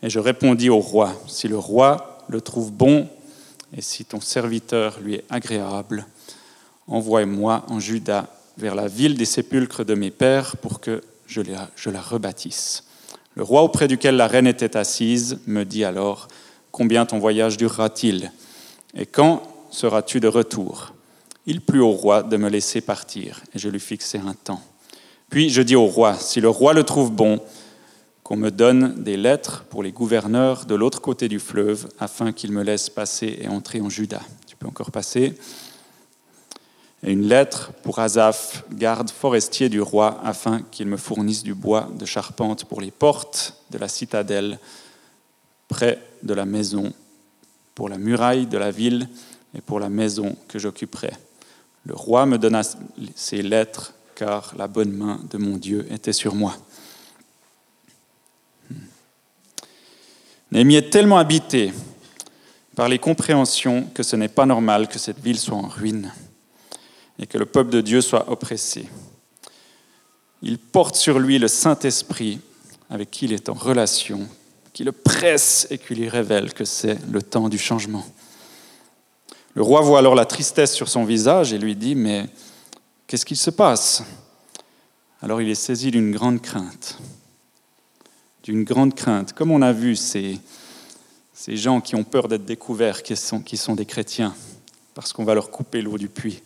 Et 0.02 0.10
je 0.10 0.18
répondis 0.18 0.72
au 0.72 0.80
roi, 0.80 1.14
Si 1.28 1.48
le 1.48 1.60
roi 1.60 2.26
le 2.28 2.42
trouve 2.42 2.72
bon 2.72 3.08
et 3.78 3.84
si 3.84 4.04
ton 4.04 4.20
serviteur 4.20 5.00
lui 5.00 5.14
est 5.14 5.26
agréable, 5.30 6.08
envoie-moi 6.90 7.64
en 7.70 7.80
Juda 7.80 8.28
vers 8.58 8.76
la 8.76 8.88
ville 8.88 9.16
des 9.16 9.26
sépulcres 9.26 9.86
de 9.86 9.94
mes 9.94 10.12
pères 10.12 10.58
pour 10.58 10.82
que 10.82 11.02
je 11.28 11.42
la, 11.42 12.02
rebâtisse. 12.02 12.84
Le 13.36 13.44
roi 13.44 13.62
auprès 13.62 13.88
duquel 13.88 14.16
la 14.18 14.28
reine 14.28 14.48
était 14.48 14.76
assise 14.76 15.40
me 15.48 15.64
dit 15.64 15.84
alors, 15.84 16.28
Combien 16.72 17.06
ton 17.06 17.20
voyage 17.20 17.58
durera-t-il? 17.58 18.32
Et 18.96 19.06
quand 19.06 19.44
seras-tu 19.72 20.20
de 20.20 20.28
retour? 20.28 20.94
Il 21.46 21.62
plut 21.62 21.80
au 21.80 21.92
roi 21.92 22.22
de 22.22 22.38
me 22.38 22.50
laisser 22.50 22.82
partir, 22.82 23.42
et 23.56 23.60
je 23.60 23.70
lui 23.70 23.80
fixai 23.80 24.20
un 24.20 24.34
temps. 24.34 24.62
Puis 25.30 25.50
je 25.50 25.62
dis 25.62 25.76
au 25.76 25.86
roi, 25.86 26.16
si 26.16 26.42
le 26.42 26.50
roi 26.50 26.74
le 26.74 26.84
trouve 26.84 27.12
bon, 27.12 27.40
qu'on 28.24 28.36
me 28.36 28.52
donne 28.52 29.02
des 29.04 29.18
lettres 29.18 29.64
pour 29.70 29.82
les 29.82 29.92
gouverneurs 29.92 30.66
de 30.66 30.76
l'autre 30.76 31.02
côté 31.02 31.28
du 31.28 31.40
fleuve, 31.40 31.90
afin 32.00 32.32
qu'ils 32.32 32.52
me 32.52 32.62
laissent 32.62 32.90
passer 32.90 33.40
et 33.42 33.48
entrer 33.48 33.82
en 33.82 33.90
Juda. 33.90 34.22
Tu 34.46 34.56
peux 34.56 34.68
encore 34.68 34.92
passer 34.92 35.36
et 37.04 37.12
une 37.12 37.28
lettre 37.28 37.72
pour 37.84 38.00
Azaph, 38.00 38.66
garde 38.72 39.10
forestier 39.10 39.70
du 39.70 39.80
roi, 39.80 40.20
afin 40.24 40.62
qu'il 40.70 40.88
me 40.88 40.98
fournisse 40.98 41.44
du 41.44 41.54
bois 41.54 41.90
de 41.98 42.06
charpente 42.06 42.66
pour 42.66 42.82
les 42.82 42.92
portes 42.92 43.56
de 43.72 43.78
la 43.78 43.88
citadelle, 43.88 44.60
près 45.70 46.00
de 46.24 46.34
la 46.34 46.46
maison, 46.46 46.92
pour 47.74 47.88
la 47.88 47.98
muraille 47.98 48.48
de 48.48 48.58
la 48.58 48.72
ville 48.72 49.08
et 49.56 49.62
pour 49.62 49.80
la 49.80 49.90
maison 49.90 50.36
que 50.50 50.60
j'occuperai. 50.60 51.12
Le 51.86 51.96
roi 51.96 52.26
me 52.26 52.38
donna 52.38 52.62
ces 53.16 53.42
lettres, 53.42 53.94
car 54.16 54.54
la 54.58 54.68
bonne 54.68 54.92
main 54.92 55.22
de 55.30 55.38
mon 55.38 55.56
Dieu 55.56 55.88
était 55.90 56.12
sur 56.12 56.36
moi. 56.36 56.54
Hmm. 58.70 58.76
Néhémie 60.52 60.76
est 60.76 60.90
tellement 60.90 61.18
habité 61.18 61.72
par 62.76 62.90
les 62.90 63.00
compréhensions 63.00 63.86
que 63.94 64.04
ce 64.04 64.18
n'est 64.18 64.28
pas 64.28 64.46
normal 64.46 64.90
que 64.90 65.00
cette 65.00 65.20
ville 65.20 65.40
soit 65.40 65.56
en 65.56 65.68
ruine 65.68 66.12
et 67.20 67.28
que 67.28 67.38
le 67.38 67.46
peuple 67.46 67.70
de 67.70 67.82
Dieu 67.82 68.02
soit 68.02 68.32
oppressé. 68.32 68.88
Il 70.42 70.58
porte 70.58 70.96
sur 70.96 71.20
lui 71.20 71.38
le 71.38 71.50
Saint-Esprit 71.50 72.40
avec 72.90 73.12
qui 73.12 73.26
il 73.26 73.34
est 73.34 73.50
en 73.50 73.54
relation, 73.54 74.28
qui 74.74 74.84
le 74.84 74.94
presse 74.94 75.68
et 75.70 75.78
qui 75.78 75.96
lui 75.96 76.08
révèle 76.08 76.54
que 76.54 76.64
c'est 76.64 76.98
le 77.12 77.22
temps 77.22 77.50
du 77.50 77.58
changement. 77.58 78.06
Le 79.54 79.62
roi 79.62 79.82
voit 79.82 80.00
alors 80.00 80.16
la 80.16 80.26
tristesse 80.26 80.74
sur 80.74 80.88
son 80.88 81.04
visage 81.04 81.52
et 81.52 81.58
lui 81.58 81.76
dit, 81.76 81.96
mais 81.96 82.30
qu'est-ce 83.06 83.26
qu'il 83.26 83.38
se 83.38 83.50
passe? 83.50 84.04
Alors 85.22 85.42
il 85.42 85.50
est 85.50 85.56
saisi 85.56 85.92
d'une 85.92 86.12
grande 86.12 86.42
crainte, 86.42 86.98
d'une 88.44 88.64
grande 88.64 88.96
crainte. 88.96 89.34
Comme 89.34 89.52
on 89.52 89.62
a 89.62 89.74
vu 89.74 89.98
ces, 89.98 90.40
ces 91.34 91.58
gens 91.58 91.82
qui 91.82 91.96
ont 91.96 92.06
peur 92.06 92.30
d'être 92.30 92.46
découverts, 92.46 93.04
qui 93.04 93.18
sont, 93.18 93.42
qui 93.42 93.58
sont 93.58 93.76
des 93.76 93.86
chrétiens, 93.86 94.34
parce 94.94 95.12
qu'on 95.12 95.26
va 95.26 95.34
leur 95.34 95.52
couper 95.52 95.82
l'eau 95.82 95.98
du 95.98 96.08
puits 96.08 96.42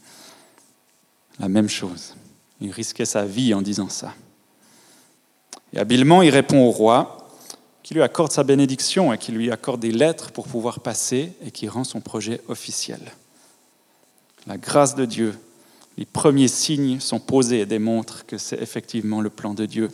la 1.39 1.49
même 1.49 1.69
chose. 1.69 2.15
Il 2.61 2.71
risquait 2.71 3.05
sa 3.05 3.25
vie 3.25 3.53
en 3.53 3.61
disant 3.61 3.89
ça. 3.89 4.13
Et 5.73 5.79
habilement, 5.79 6.21
il 6.21 6.29
répond 6.29 6.65
au 6.65 6.71
roi 6.71 7.23
qui 7.81 7.93
lui 7.93 8.01
accorde 8.01 8.31
sa 8.31 8.43
bénédiction 8.43 9.11
et 9.11 9.17
qui 9.17 9.31
lui 9.31 9.51
accorde 9.51 9.81
des 9.81 9.91
lettres 9.91 10.31
pour 10.31 10.47
pouvoir 10.47 10.79
passer 10.79 11.33
et 11.45 11.51
qui 11.51 11.67
rend 11.67 11.83
son 11.83 11.99
projet 11.99 12.41
officiel. 12.47 12.99
la 14.47 14.57
grâce 14.57 14.95
de 14.95 15.05
Dieu, 15.05 15.37
les 15.97 16.05
premiers 16.05 16.47
signes 16.47 16.99
sont 16.99 17.19
posés 17.19 17.61
et 17.61 17.65
démontrent 17.65 18.25
que 18.25 18.37
c'est 18.37 18.61
effectivement 18.61 19.21
le 19.21 19.29
plan 19.29 19.53
de 19.53 19.65
Dieu. 19.65 19.89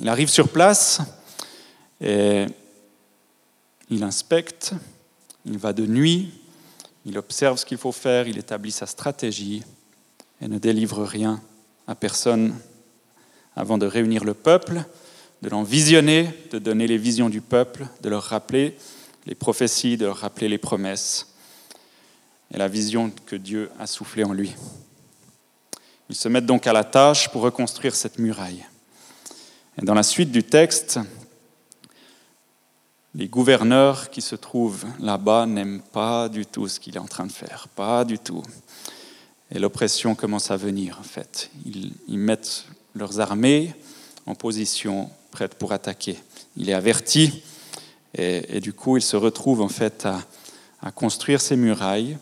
Il 0.00 0.08
arrive 0.08 0.28
sur 0.28 0.48
place 0.48 1.00
et 2.00 2.46
il 3.90 4.02
inspecte, 4.02 4.72
il 5.44 5.58
va 5.58 5.72
de 5.72 5.86
nuit, 5.86 6.32
il 7.04 7.18
observe 7.18 7.58
ce 7.58 7.66
qu'il 7.66 7.78
faut 7.78 7.92
faire, 7.92 8.28
il 8.28 8.38
établit 8.38 8.72
sa 8.72 8.86
stratégie 8.86 9.62
et 10.40 10.48
ne 10.48 10.58
délivre 10.58 11.04
rien 11.04 11.40
à 11.86 11.94
personne 11.94 12.54
avant 13.56 13.78
de 13.78 13.86
réunir 13.86 14.24
le 14.24 14.34
peuple, 14.34 14.84
de 15.42 15.48
l'envisionner, 15.48 16.28
de 16.50 16.58
donner 16.58 16.86
les 16.86 16.98
visions 16.98 17.28
du 17.28 17.40
peuple, 17.40 17.86
de 18.00 18.08
leur 18.08 18.22
rappeler 18.22 18.76
les 19.26 19.34
prophéties, 19.34 19.96
de 19.96 20.06
leur 20.06 20.18
rappeler 20.18 20.48
les 20.48 20.58
promesses 20.58 21.34
et 22.52 22.58
la 22.58 22.68
vision 22.68 23.12
que 23.26 23.36
Dieu 23.36 23.70
a 23.78 23.86
soufflée 23.86 24.24
en 24.24 24.32
lui. 24.32 24.54
Ils 26.08 26.16
se 26.16 26.28
mettent 26.28 26.46
donc 26.46 26.66
à 26.66 26.72
la 26.72 26.84
tâche 26.84 27.30
pour 27.30 27.42
reconstruire 27.42 27.94
cette 27.94 28.18
muraille. 28.18 28.64
Et 29.80 29.84
dans 29.84 29.94
la 29.94 30.02
suite 30.02 30.30
du 30.30 30.44
texte, 30.44 31.00
les 33.14 33.28
gouverneurs 33.28 34.10
qui 34.10 34.20
se 34.20 34.34
trouvent 34.34 34.86
là-bas 35.00 35.46
n'aiment 35.46 35.82
pas 35.92 36.28
du 36.28 36.46
tout 36.46 36.66
ce 36.66 36.80
qu'il 36.80 36.96
est 36.96 37.00
en 37.00 37.06
train 37.06 37.26
de 37.26 37.32
faire, 37.32 37.68
pas 37.74 38.04
du 38.04 38.18
tout. 38.18 38.42
Et 39.52 39.58
l'oppression 39.58 40.14
commence 40.14 40.50
à 40.50 40.56
venir, 40.56 40.98
en 40.98 41.04
fait. 41.04 41.50
Ils, 41.64 42.18
mettent 42.18 42.64
leurs 42.94 43.20
armées 43.20 43.72
en 44.26 44.34
position 44.34 45.10
prête 45.30 45.54
pour 45.54 45.72
attaquer. 45.72 46.18
Il 46.56 46.68
est 46.68 46.74
averti, 46.74 47.42
et, 48.16 48.60
du 48.60 48.72
coup, 48.72 48.96
il 48.96 49.02
se 49.02 49.16
retrouve 49.16 49.60
en 49.60 49.68
fait 49.68 50.06
à, 50.06 50.90
construire 50.92 51.40
ces 51.40 51.56
murailles 51.56 52.18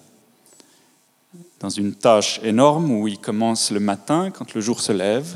dans 1.59 1.69
une 1.69 1.95
tâche 1.95 2.41
énorme 2.45 2.91
où 2.91 3.09
ils 3.09 3.19
commencent 3.19 3.71
le 3.71 3.81
matin 3.81 4.31
quand 4.31 4.55
le 4.55 4.61
jour 4.61 4.81
se 4.81 4.93
lève 4.93 5.35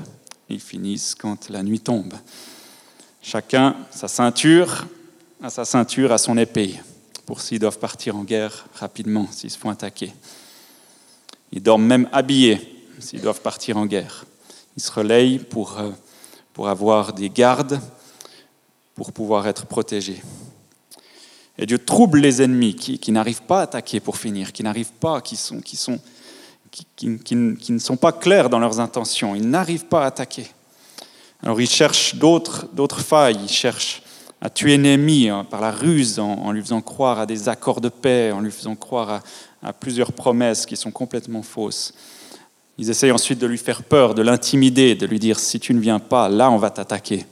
et 0.49 0.55
ils 0.55 0.61
finissent 0.61 1.15
quand 1.15 1.49
la 1.51 1.63
nuit 1.63 1.81
tombe. 1.81 2.15
Chacun 3.23 3.77
sa 3.91 4.07
ceinture, 4.07 4.87
à 5.43 5.50
sa 5.50 5.64
ceinture, 5.64 6.12
à 6.12 6.19
son 6.19 6.38
épée, 6.38 6.75
pour 7.26 7.40
s'ils 7.40 7.59
doivent 7.59 7.78
partir 7.78 8.16
en 8.16 8.25
guerre 8.25 8.66
rapidement, 8.75 9.26
s'ils 9.31 9.50
se 9.50 9.59
font 9.59 9.71
attaquer. 9.71 10.12
Ils 11.52 11.62
dorment 11.62 11.87
même 11.87 12.09
habillés 12.12 12.85
s'ils 12.99 13.21
doivent 13.21 13.43
partir 13.43 13.76
en 13.76 13.87
guerre. 13.87 14.25
Ils 14.76 14.83
se 14.83 14.90
relayent 14.90 15.38
pour, 15.38 15.78
euh, 15.78 15.90
pour 16.52 16.69
avoir 16.69 17.12
des 17.12 17.28
gardes, 17.28 17.81
pour 18.95 19.12
pouvoir 19.12 19.47
être 19.47 19.66
protégés. 19.66 20.23
Et 21.59 21.66
Dieu 21.66 21.78
trouble 21.78 22.21
les 22.21 22.43
ennemis 22.43 22.75
qui, 22.75 22.99
qui 22.99 23.12
n'arrivent 23.12 23.43
pas 23.43 23.61
à 23.61 23.62
attaquer 23.62 24.00
pour 24.00 24.16
finir, 24.16 24.52
qui 24.52 24.62
n'arrivent 24.62 24.93
pas, 25.00 25.21
qui, 25.21 25.37
sont, 25.37 25.61
qui, 25.61 25.76
sont, 25.76 25.99
qui, 26.71 27.19
qui, 27.19 27.35
ne 27.37 27.78
sont 27.78 27.97
pas 27.97 28.12
clairs 28.12 28.50
dans 28.50 28.59
leurs 28.59 28.81
intentions. 28.81 29.35
Ils 29.35 29.49
n'arrivent 29.49 29.87
pas 29.87 30.05
à 30.05 30.07
attaquer. 30.07 30.47
Alors 31.43 31.61
ils 31.61 31.69
cherchent 31.69 32.14
d'autres 32.14 33.00
failles, 33.00 33.38
ils 33.43 33.50
cherchent 33.50 34.02
à 34.47 34.49
tuer 34.49 34.79
Néhémie 34.79 35.29
hein, 35.29 35.43
par 35.43 35.61
la 35.61 35.73
ruse, 35.73 36.21
en, 36.21 36.53
lui 36.53 36.62
faisant 36.62 36.81
croire 36.81 37.19
à 37.19 37.26
des 37.26 37.49
accords 37.49 37.81
de 37.81 37.88
paix, 37.88 38.31
en 38.31 38.41
lui 38.41 38.53
faisant 38.53 38.76
croire 38.76 39.25
à, 39.61 39.73
plusieurs 39.73 40.12
promesses 40.12 40.67
qui 40.67 40.76
sont 40.76 40.93
complètement 40.93 41.43
fausses. 41.43 41.93
Ils 42.79 42.88
essayent 42.88 43.11
ensuite 43.11 43.41
de 43.41 43.47
lui 43.49 43.59
faire 43.59 43.83
peur, 43.83 44.15
de 44.15 44.23
l'intimider, 44.23 44.95
de 44.95 45.05
lui 45.05 45.19
dire 45.19 45.41
si 45.41 45.59
tu 45.59 45.75
ne 45.75 45.81
viens 45.81 45.99
pas, 45.99 46.29
là 46.29 46.49
on 46.53 46.59
va 46.59 46.71
t'attaquer. 46.71 47.26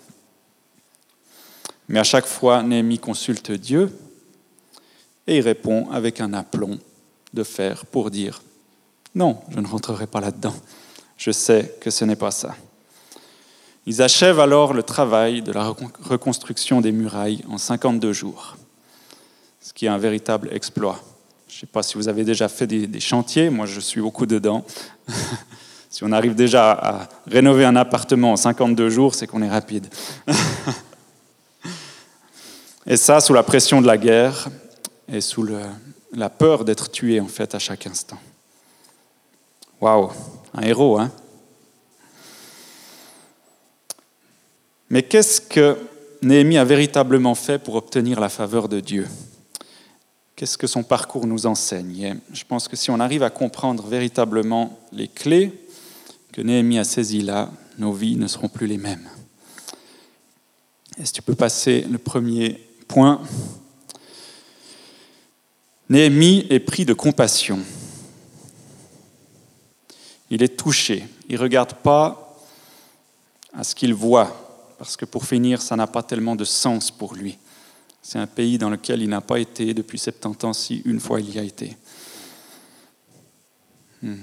Mais 1.88 2.00
à 2.00 2.02
chaque 2.02 2.26
fois, 2.26 2.64
Néhémie 2.64 2.98
consulte 2.98 3.52
Dieu 3.52 3.96
et 5.28 5.36
il 5.36 5.42
répond 5.42 5.88
avec 5.92 6.20
un 6.20 6.32
aplomb 6.32 6.80
de 7.32 7.44
fer 7.44 7.86
pour 7.86 8.10
dire 8.10 8.42
non, 9.14 9.38
je 9.50 9.60
ne 9.60 9.68
rentrerai 9.68 10.08
pas 10.08 10.20
là-dedans. 10.20 10.54
Je 11.16 11.30
sais 11.30 11.76
que 11.80 11.90
ce 11.90 12.04
n'est 12.04 12.16
pas 12.16 12.32
ça. 12.32 12.56
Ils 13.86 14.00
achèvent 14.00 14.40
alors 14.40 14.72
le 14.72 14.82
travail 14.82 15.42
de 15.42 15.52
la 15.52 15.74
reconstruction 16.02 16.80
des 16.80 16.90
murailles 16.90 17.44
en 17.50 17.58
52 17.58 18.12
jours, 18.12 18.56
ce 19.60 19.74
qui 19.74 19.84
est 19.84 19.90
un 19.90 19.98
véritable 19.98 20.48
exploit. 20.52 21.00
Je 21.48 21.56
ne 21.56 21.60
sais 21.60 21.66
pas 21.66 21.82
si 21.82 21.96
vous 21.96 22.08
avez 22.08 22.24
déjà 22.24 22.48
fait 22.48 22.66
des, 22.66 23.00
chantiers, 23.00 23.50
moi 23.50 23.66
je 23.66 23.78
suis 23.80 24.00
beaucoup 24.00 24.24
dedans. 24.24 24.64
si 25.90 26.02
on 26.02 26.12
arrive 26.12 26.34
déjà 26.34 26.72
à 26.72 27.08
rénover 27.26 27.66
un 27.66 27.76
appartement 27.76 28.32
en 28.32 28.36
52 28.36 28.88
jours, 28.88 29.14
c'est 29.14 29.26
qu'on 29.26 29.42
est 29.42 29.50
rapide. 29.50 29.86
et 32.86 32.96
ça, 32.96 33.20
sous 33.20 33.34
la 33.34 33.42
pression 33.42 33.82
de 33.82 33.86
la 33.86 33.98
guerre 33.98 34.48
et 35.12 35.20
sous 35.20 35.46
la 36.12 36.30
peur 36.30 36.64
d'être 36.64 36.90
tué 36.90 37.20
en 37.20 37.28
fait 37.28 37.54
à 37.54 37.58
chaque 37.58 37.86
instant. 37.86 38.18
Waouh, 39.78 40.10
un 40.54 40.62
héros, 40.62 40.98
hein 40.98 41.12
Mais 44.90 45.02
qu'est-ce 45.02 45.40
que 45.40 45.78
Néhémie 46.22 46.58
a 46.58 46.64
véritablement 46.64 47.34
fait 47.34 47.58
pour 47.58 47.74
obtenir 47.74 48.20
la 48.20 48.28
faveur 48.28 48.68
de 48.68 48.80
Dieu? 48.80 49.06
Qu'est-ce 50.36 50.58
que 50.58 50.66
son 50.66 50.82
parcours 50.82 51.26
nous 51.26 51.46
enseigne? 51.46 52.18
Je 52.32 52.44
pense 52.44 52.66
que 52.66 52.76
si 52.76 52.90
on 52.90 52.98
arrive 52.98 53.22
à 53.22 53.30
comprendre 53.30 53.86
véritablement 53.86 54.78
les 54.92 55.08
clés 55.08 55.52
que 56.32 56.42
Néhémie 56.42 56.78
a 56.78 56.84
saisies 56.84 57.22
là, 57.22 57.50
nos 57.78 57.92
vies 57.92 58.16
ne 58.16 58.26
seront 58.26 58.48
plus 58.48 58.66
les 58.66 58.78
mêmes. 58.78 59.08
Est-ce 60.98 61.12
que 61.12 61.16
tu 61.16 61.22
peux 61.22 61.34
passer 61.34 61.86
le 61.90 61.98
premier 61.98 62.60
point? 62.88 63.20
Néhémie 65.88 66.46
est 66.50 66.60
pris 66.60 66.84
de 66.84 66.94
compassion. 66.94 67.60
Il 70.30 70.42
est 70.42 70.56
touché. 70.56 71.06
Il 71.28 71.36
ne 71.36 71.40
regarde 71.40 71.74
pas 71.74 72.40
à 73.52 73.62
ce 73.62 73.74
qu'il 73.74 73.94
voit, 73.94 74.43
parce 74.78 74.96
que 74.96 75.04
pour 75.04 75.24
finir, 75.24 75.62
ça 75.62 75.76
n'a 75.76 75.86
pas 75.86 76.02
tellement 76.02 76.36
de 76.36 76.44
sens 76.44 76.90
pour 76.90 77.14
lui. 77.14 77.38
C'est 78.02 78.18
un 78.18 78.26
pays 78.26 78.58
dans 78.58 78.70
lequel 78.70 79.02
il 79.02 79.08
n'a 79.08 79.20
pas 79.20 79.38
été 79.38 79.72
depuis 79.72 79.98
70 79.98 80.44
ans, 80.44 80.52
si 80.52 80.82
une 80.84 81.00
fois 81.00 81.20
il 81.20 81.34
y 81.34 81.38
a 81.38 81.42
été. 81.42 81.76
Hmm. 84.02 84.16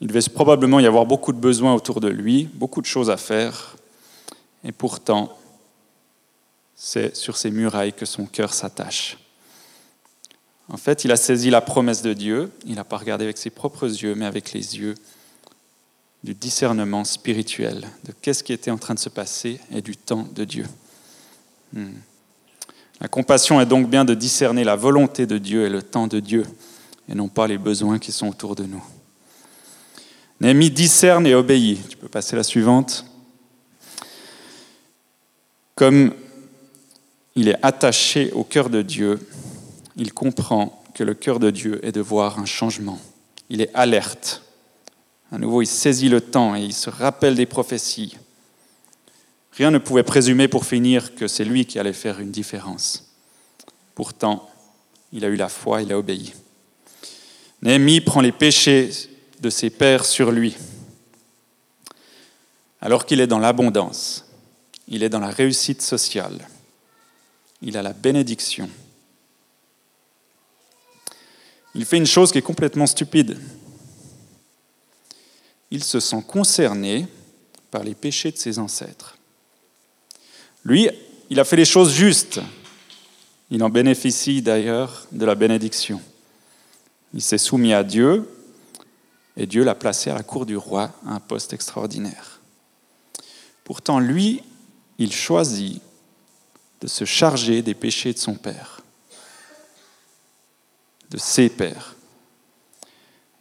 Il 0.00 0.08
devait 0.08 0.20
probablement 0.32 0.80
y 0.80 0.86
avoir 0.86 1.06
beaucoup 1.06 1.32
de 1.32 1.38
besoins 1.38 1.74
autour 1.74 2.00
de 2.00 2.08
lui, 2.08 2.48
beaucoup 2.54 2.80
de 2.80 2.86
choses 2.86 3.10
à 3.10 3.16
faire, 3.16 3.76
et 4.64 4.72
pourtant, 4.72 5.36
c'est 6.74 7.14
sur 7.14 7.36
ces 7.36 7.50
murailles 7.50 7.92
que 7.92 8.06
son 8.06 8.26
cœur 8.26 8.54
s'attache. 8.54 9.18
En 10.68 10.76
fait, 10.76 11.04
il 11.04 11.12
a 11.12 11.16
saisi 11.16 11.50
la 11.50 11.60
promesse 11.60 12.02
de 12.02 12.12
Dieu, 12.12 12.50
il 12.66 12.76
n'a 12.76 12.84
pas 12.84 12.96
regardé 12.96 13.24
avec 13.24 13.38
ses 13.38 13.50
propres 13.50 13.86
yeux, 13.86 14.14
mais 14.14 14.24
avec 14.24 14.52
les 14.52 14.78
yeux 14.78 14.94
du 16.24 16.34
discernement 16.34 17.04
spirituel, 17.04 17.88
de 18.04 18.12
qu'est-ce 18.12 18.44
qui 18.44 18.52
était 18.52 18.70
en 18.70 18.78
train 18.78 18.94
de 18.94 18.98
se 18.98 19.08
passer 19.08 19.60
et 19.74 19.82
du 19.82 19.96
temps 19.96 20.28
de 20.34 20.44
Dieu. 20.44 20.66
Hmm. 21.72 21.94
La 23.00 23.08
compassion 23.08 23.60
est 23.60 23.66
donc 23.66 23.90
bien 23.90 24.04
de 24.04 24.14
discerner 24.14 24.62
la 24.62 24.76
volonté 24.76 25.26
de 25.26 25.38
Dieu 25.38 25.64
et 25.64 25.68
le 25.68 25.82
temps 25.82 26.06
de 26.06 26.20
Dieu, 26.20 26.44
et 27.08 27.14
non 27.14 27.28
pas 27.28 27.48
les 27.48 27.58
besoins 27.58 27.98
qui 27.98 28.12
sont 28.12 28.28
autour 28.28 28.54
de 28.54 28.64
nous. 28.64 28.84
Néhémie 30.40 30.70
discerne 30.70 31.26
et 31.26 31.34
obéit. 31.34 31.88
Tu 31.88 31.96
peux 31.96 32.08
passer 32.08 32.36
la 32.36 32.42
suivante. 32.42 33.04
Comme 35.74 36.14
il 37.34 37.48
est 37.48 37.64
attaché 37.64 38.30
au 38.32 38.44
cœur 38.44 38.70
de 38.70 38.82
Dieu, 38.82 39.18
il 39.96 40.12
comprend 40.12 40.82
que 40.94 41.04
le 41.04 41.14
cœur 41.14 41.38
de 41.38 41.50
Dieu 41.50 41.84
est 41.84 41.92
de 41.92 42.00
voir 42.00 42.38
un 42.38 42.44
changement. 42.44 42.98
Il 43.50 43.60
est 43.60 43.70
alerte 43.74 44.42
à 45.32 45.38
nouveau, 45.38 45.62
il 45.62 45.66
saisit 45.66 46.10
le 46.10 46.20
temps 46.20 46.54
et 46.54 46.60
il 46.60 46.74
se 46.74 46.90
rappelle 46.90 47.34
des 47.34 47.46
prophéties. 47.46 48.18
Rien 49.52 49.70
ne 49.70 49.78
pouvait 49.78 50.02
présumer 50.02 50.46
pour 50.46 50.66
finir 50.66 51.14
que 51.14 51.26
c'est 51.26 51.46
lui 51.46 51.64
qui 51.64 51.78
allait 51.78 51.94
faire 51.94 52.20
une 52.20 52.30
différence. 52.30 53.14
Pourtant, 53.94 54.50
il 55.10 55.24
a 55.24 55.28
eu 55.28 55.36
la 55.36 55.48
foi, 55.48 55.80
il 55.80 55.90
a 55.90 55.98
obéi. 55.98 56.34
Néhémie 57.62 58.02
prend 58.02 58.20
les 58.20 58.32
péchés 58.32 58.90
de 59.40 59.48
ses 59.48 59.70
pères 59.70 60.04
sur 60.04 60.32
lui. 60.32 60.54
Alors 62.82 63.06
qu'il 63.06 63.20
est 63.20 63.26
dans 63.26 63.38
l'abondance, 63.38 64.26
il 64.86 65.02
est 65.02 65.08
dans 65.08 65.20
la 65.20 65.30
réussite 65.30 65.80
sociale, 65.80 66.46
il 67.62 67.78
a 67.78 67.82
la 67.82 67.94
bénédiction. 67.94 68.68
Il 71.74 71.86
fait 71.86 71.96
une 71.96 72.06
chose 72.06 72.32
qui 72.32 72.38
est 72.38 72.42
complètement 72.42 72.86
stupide 72.86 73.38
il 75.72 75.82
se 75.82 76.00
sent 76.00 76.22
concerné 76.28 77.08
par 77.70 77.82
les 77.82 77.94
péchés 77.94 78.30
de 78.30 78.36
ses 78.36 78.58
ancêtres. 78.58 79.16
Lui, 80.64 80.90
il 81.30 81.40
a 81.40 81.44
fait 81.44 81.56
les 81.56 81.64
choses 81.64 81.94
justes. 81.94 82.40
Il 83.50 83.64
en 83.64 83.70
bénéficie 83.70 84.42
d'ailleurs 84.42 85.06
de 85.12 85.24
la 85.24 85.34
bénédiction. 85.34 85.98
Il 87.14 87.22
s'est 87.22 87.38
soumis 87.38 87.72
à 87.72 87.84
Dieu 87.84 88.30
et 89.34 89.46
Dieu 89.46 89.64
l'a 89.64 89.74
placé 89.74 90.10
à 90.10 90.14
la 90.14 90.22
cour 90.22 90.44
du 90.44 90.58
roi 90.58 90.92
à 91.06 91.14
un 91.14 91.20
poste 91.20 91.54
extraordinaire. 91.54 92.42
Pourtant, 93.64 93.98
lui, 93.98 94.42
il 94.98 95.10
choisit 95.10 95.80
de 96.82 96.86
se 96.86 97.06
charger 97.06 97.62
des 97.62 97.74
péchés 97.74 98.12
de 98.12 98.18
son 98.18 98.34
père, 98.34 98.82
de 101.08 101.16
ses 101.16 101.48
pères, 101.48 101.96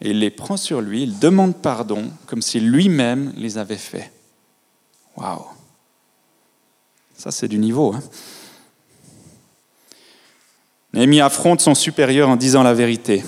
et 0.01 0.09
il 0.09 0.19
les 0.19 0.31
prend 0.31 0.57
sur 0.57 0.81
lui, 0.81 1.03
il 1.03 1.19
demande 1.19 1.55
pardon 1.55 2.09
comme 2.25 2.41
si 2.41 2.59
lui-même 2.59 3.33
les 3.37 3.59
avait 3.59 3.77
faits. 3.77 4.11
Waouh 5.15 5.45
Ça, 7.15 7.29
c'est 7.29 7.47
du 7.47 7.59
niveau. 7.59 7.93
Hein 7.93 8.01
affronte 11.21 11.61
son 11.61 11.75
supérieur 11.75 12.29
en 12.29 12.35
disant 12.35 12.63
la 12.63 12.73
vérité. 12.73 13.23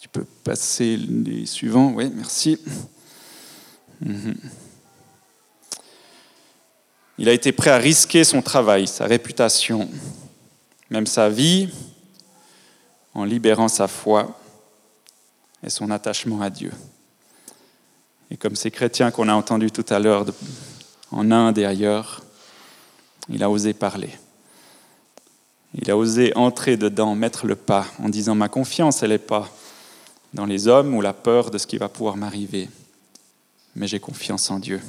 Tu 0.00 0.08
peux 0.08 0.24
passer 0.42 0.96
les 0.96 1.44
suivants, 1.44 1.92
oui, 1.94 2.10
merci. 2.14 2.58
Mhm. 4.00 4.36
Il 7.18 7.28
a 7.28 7.32
été 7.32 7.52
prêt 7.52 7.70
à 7.70 7.78
risquer 7.78 8.24
son 8.24 8.40
travail, 8.40 8.86
sa 8.86 9.04
réputation, 9.06 9.88
même 10.88 11.06
sa 11.06 11.28
vie, 11.28 11.68
en 13.14 13.24
libérant 13.24 13.68
sa 13.68 13.88
foi 13.88 14.38
et 15.62 15.70
son 15.70 15.90
attachement 15.90 16.40
à 16.40 16.50
Dieu. 16.50 16.72
Et 18.30 18.36
comme 18.36 18.56
ces 18.56 18.70
chrétiens 18.70 19.10
qu'on 19.10 19.28
a 19.28 19.34
entendus 19.34 19.70
tout 19.70 19.86
à 19.88 19.98
l'heure 19.98 20.24
en 21.10 21.30
Inde 21.30 21.58
et 21.58 21.64
ailleurs, 21.64 22.22
il 23.28 23.42
a 23.42 23.50
osé 23.50 23.72
parler. 23.72 24.10
Il 25.74 25.90
a 25.90 25.96
osé 25.96 26.32
entrer 26.36 26.76
dedans, 26.76 27.14
mettre 27.14 27.46
le 27.46 27.56
pas, 27.56 27.86
en 27.98 28.08
disant 28.08 28.34
ma 28.34 28.48
confiance, 28.48 29.02
elle 29.02 29.10
n'est 29.10 29.18
pas 29.18 29.48
dans 30.32 30.46
les 30.46 30.68
hommes 30.68 30.94
ou 30.94 31.00
la 31.00 31.12
peur 31.12 31.50
de 31.50 31.58
ce 31.58 31.66
qui 31.66 31.78
va 31.78 31.88
pouvoir 31.88 32.16
m'arriver, 32.16 32.68
mais 33.74 33.86
j'ai 33.86 34.00
confiance 34.00 34.50
en 34.50 34.58
Dieu, 34.58 34.80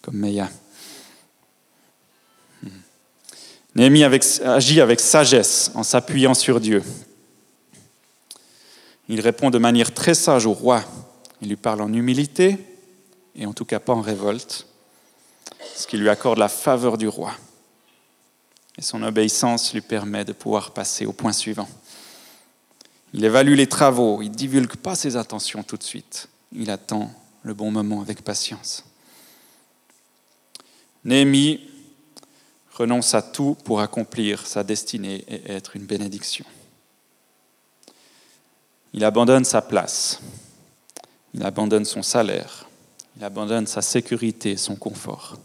comme 0.00 0.16
Meya. 0.16 0.50
Hmm. 2.62 2.68
Néhémie 3.74 4.04
agit 4.04 4.80
avec 4.80 5.00
sagesse 5.00 5.70
en 5.74 5.82
s'appuyant 5.82 6.34
sur 6.34 6.60
Dieu. 6.60 6.82
Il 9.12 9.20
répond 9.20 9.50
de 9.50 9.58
manière 9.58 9.92
très 9.92 10.14
sage 10.14 10.46
au 10.46 10.54
roi. 10.54 10.82
Il 11.42 11.48
lui 11.48 11.56
parle 11.56 11.82
en 11.82 11.92
humilité 11.92 12.56
et 13.36 13.44
en 13.44 13.52
tout 13.52 13.66
cas 13.66 13.78
pas 13.78 13.92
en 13.92 14.00
révolte, 14.00 14.66
ce 15.76 15.86
qui 15.86 15.98
lui 15.98 16.08
accorde 16.08 16.38
la 16.38 16.48
faveur 16.48 16.96
du 16.96 17.08
roi. 17.08 17.34
Et 18.78 18.80
son 18.80 19.02
obéissance 19.02 19.74
lui 19.74 19.82
permet 19.82 20.24
de 20.24 20.32
pouvoir 20.32 20.70
passer 20.70 21.04
au 21.04 21.12
point 21.12 21.34
suivant. 21.34 21.68
Il 23.12 23.22
évalue 23.22 23.52
les 23.52 23.66
travaux, 23.66 24.22
il 24.22 24.30
ne 24.30 24.34
divulgue 24.34 24.76
pas 24.76 24.94
ses 24.94 25.16
intentions 25.16 25.62
tout 25.62 25.76
de 25.76 25.82
suite. 25.82 26.30
Il 26.50 26.70
attend 26.70 27.12
le 27.42 27.52
bon 27.52 27.70
moment 27.70 28.00
avec 28.00 28.22
patience. 28.22 28.82
Néhémie 31.04 31.60
renonce 32.72 33.12
à 33.12 33.20
tout 33.20 33.58
pour 33.62 33.82
accomplir 33.82 34.46
sa 34.46 34.64
destinée 34.64 35.22
et 35.28 35.52
être 35.52 35.76
une 35.76 35.84
bénédiction. 35.84 36.46
Il 38.94 39.04
abandonne 39.04 39.44
sa 39.44 39.62
place, 39.62 40.20
il 41.32 41.42
abandonne 41.44 41.84
son 41.84 42.02
salaire, 42.02 42.68
il 43.16 43.24
abandonne 43.24 43.66
sa 43.66 43.80
sécurité, 43.80 44.56
son 44.56 44.76
confort, 44.76 45.38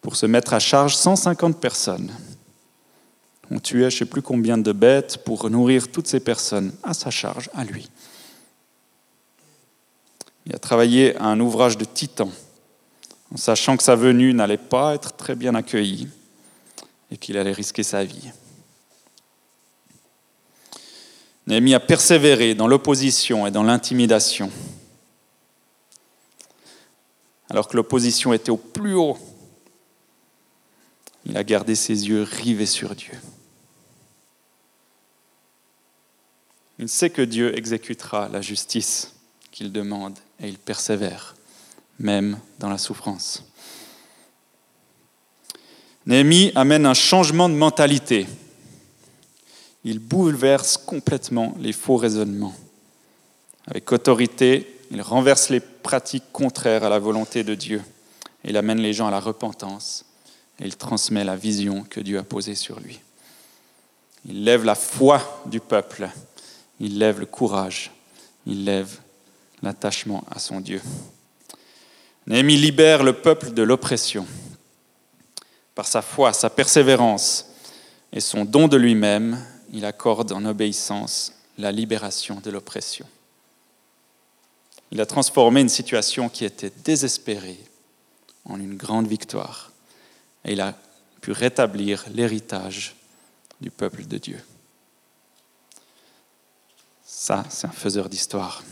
pour 0.00 0.16
se 0.16 0.26
mettre 0.26 0.54
à 0.54 0.58
charge 0.58 0.96
150 0.96 1.60
personnes. 1.60 2.10
On 3.50 3.58
tuait 3.58 3.90
je 3.90 3.96
ne 3.96 3.98
sais 4.00 4.04
plus 4.06 4.22
combien 4.22 4.56
de 4.56 4.72
bêtes 4.72 5.18
pour 5.24 5.50
nourrir 5.50 5.90
toutes 5.92 6.06
ces 6.06 6.20
personnes 6.20 6.72
à 6.82 6.94
sa 6.94 7.10
charge, 7.10 7.50
à 7.54 7.64
lui. 7.64 7.90
Il 10.46 10.54
a 10.54 10.58
travaillé 10.58 11.16
à 11.16 11.26
un 11.26 11.40
ouvrage 11.40 11.76
de 11.76 11.84
titan, 11.84 12.30
en 13.32 13.36
sachant 13.36 13.76
que 13.76 13.82
sa 13.82 13.96
venue 13.96 14.32
n'allait 14.32 14.56
pas 14.56 14.94
être 14.94 15.16
très 15.16 15.34
bien 15.34 15.54
accueillie 15.54 16.08
et 17.10 17.18
qu'il 17.18 17.36
allait 17.36 17.52
risquer 17.52 17.82
sa 17.82 18.04
vie. 18.04 18.30
Néhémie 21.46 21.74
a 21.74 21.80
persévéré 21.80 22.54
dans 22.54 22.66
l'opposition 22.66 23.46
et 23.46 23.50
dans 23.50 23.62
l'intimidation. 23.62 24.50
Alors 27.50 27.68
que 27.68 27.76
l'opposition 27.76 28.32
était 28.32 28.50
au 28.50 28.56
plus 28.56 28.94
haut, 28.94 29.18
il 31.26 31.36
a 31.36 31.44
gardé 31.44 31.74
ses 31.74 32.08
yeux 32.08 32.22
rivés 32.22 32.66
sur 32.66 32.94
Dieu. 32.94 33.14
Il 36.78 36.88
sait 36.88 37.10
que 37.10 37.22
Dieu 37.22 37.56
exécutera 37.56 38.28
la 38.28 38.40
justice 38.40 39.14
qu'il 39.52 39.70
demande 39.70 40.18
et 40.40 40.48
il 40.48 40.58
persévère, 40.58 41.36
même 41.98 42.38
dans 42.58 42.68
la 42.68 42.78
souffrance. 42.78 43.44
Néhémie 46.06 46.52
amène 46.54 46.84
un 46.84 46.94
changement 46.94 47.48
de 47.48 47.54
mentalité 47.54 48.26
il 49.84 49.98
bouleverse 49.98 50.78
complètement 50.78 51.54
les 51.60 51.72
faux 51.72 51.96
raisonnements. 51.96 52.54
Avec 53.66 53.90
autorité, 53.92 54.78
il 54.90 55.02
renverse 55.02 55.50
les 55.50 55.60
pratiques 55.60 56.32
contraires 56.32 56.84
à 56.84 56.88
la 56.88 56.98
volonté 56.98 57.44
de 57.44 57.54
Dieu. 57.54 57.82
Il 58.44 58.56
amène 58.56 58.80
les 58.80 58.92
gens 58.92 59.06
à 59.06 59.10
la 59.10 59.20
repentance 59.20 60.04
et 60.60 60.64
il 60.64 60.76
transmet 60.76 61.24
la 61.24 61.36
vision 61.36 61.84
que 61.88 62.00
Dieu 62.00 62.18
a 62.18 62.22
posée 62.22 62.54
sur 62.54 62.80
lui. 62.80 63.00
Il 64.26 64.44
lève 64.44 64.64
la 64.64 64.74
foi 64.74 65.42
du 65.46 65.60
peuple, 65.60 66.08
il 66.80 66.98
lève 66.98 67.20
le 67.20 67.26
courage, 67.26 67.90
il 68.46 68.64
lève 68.64 68.98
l'attachement 69.62 70.24
à 70.30 70.38
son 70.38 70.60
Dieu. 70.60 70.80
Néhémie 72.26 72.56
libère 72.56 73.02
le 73.02 73.12
peuple 73.12 73.52
de 73.52 73.62
l'oppression. 73.62 74.26
Par 75.74 75.86
sa 75.86 76.00
foi, 76.00 76.32
sa 76.32 76.48
persévérance 76.48 77.50
et 78.12 78.20
son 78.20 78.44
don 78.44 78.68
de 78.68 78.76
lui-même, 78.76 79.38
il 79.74 79.84
accorde 79.84 80.32
en 80.32 80.44
obéissance 80.44 81.34
la 81.58 81.72
libération 81.72 82.40
de 82.40 82.50
l'oppression. 82.50 83.06
Il 84.92 85.00
a 85.00 85.06
transformé 85.06 85.60
une 85.60 85.68
situation 85.68 86.28
qui 86.28 86.44
était 86.44 86.72
désespérée 86.84 87.58
en 88.44 88.60
une 88.60 88.76
grande 88.76 89.08
victoire. 89.08 89.72
Et 90.44 90.52
il 90.52 90.60
a 90.60 90.78
pu 91.20 91.32
rétablir 91.32 92.04
l'héritage 92.14 92.94
du 93.60 93.70
peuple 93.70 94.06
de 94.06 94.16
Dieu. 94.16 94.40
Ça, 97.04 97.44
c'est 97.48 97.66
un 97.66 97.72
faiseur 97.72 98.08
d'histoire. 98.08 98.62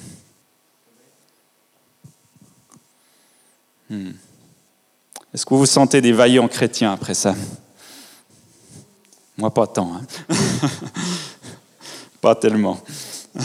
Hmm. 3.90 4.12
Est-ce 5.34 5.44
que 5.44 5.50
vous 5.50 5.60
vous 5.60 5.66
sentez 5.66 6.00
des 6.00 6.12
vaillants 6.12 6.48
chrétiens 6.48 6.92
après 6.92 7.14
ça? 7.14 7.34
Moi, 9.42 9.52
pas 9.52 9.66
tant. 9.66 9.96
Hein. 9.96 10.06
pas 12.20 12.34
tellement. 12.36 12.80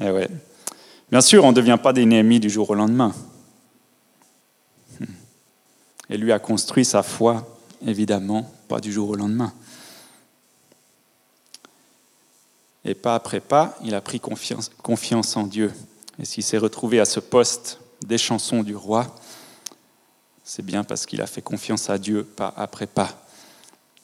Eh 0.00 0.12
ouais. 0.12 0.28
Bien 1.10 1.20
sûr, 1.20 1.42
on 1.42 1.48
ne 1.48 1.56
devient 1.56 1.76
pas 1.82 1.92
des 1.92 2.06
Néhémies 2.06 2.38
du 2.38 2.48
jour 2.48 2.70
au 2.70 2.74
lendemain. 2.74 3.12
Et 6.08 6.16
lui 6.16 6.30
a 6.30 6.38
construit 6.38 6.84
sa 6.84 7.02
foi, 7.02 7.58
évidemment, 7.84 8.48
pas 8.68 8.78
du 8.78 8.92
jour 8.92 9.10
au 9.10 9.16
lendemain. 9.16 9.52
Et 12.84 12.94
pas 12.94 13.16
après 13.16 13.40
pas, 13.40 13.76
il 13.82 13.96
a 13.96 14.00
pris 14.00 14.20
confiance, 14.20 14.70
confiance 14.80 15.36
en 15.36 15.42
Dieu. 15.42 15.72
Et 16.20 16.24
s'il 16.24 16.44
s'est 16.44 16.58
retrouvé 16.58 17.00
à 17.00 17.04
ce 17.04 17.18
poste 17.18 17.80
des 18.06 18.18
chansons 18.18 18.62
du 18.62 18.76
roi, 18.76 19.16
c'est 20.44 20.64
bien 20.64 20.84
parce 20.84 21.06
qu'il 21.06 21.20
a 21.22 21.26
fait 21.26 21.42
confiance 21.42 21.90
à 21.90 21.98
Dieu, 21.98 22.22
pas 22.22 22.54
après 22.56 22.86
pas 22.86 23.27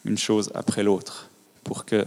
une 0.05 0.19
chose 0.19 0.51
après 0.55 0.83
l'autre, 0.83 1.31
pour 1.63 1.85
que 1.85 2.07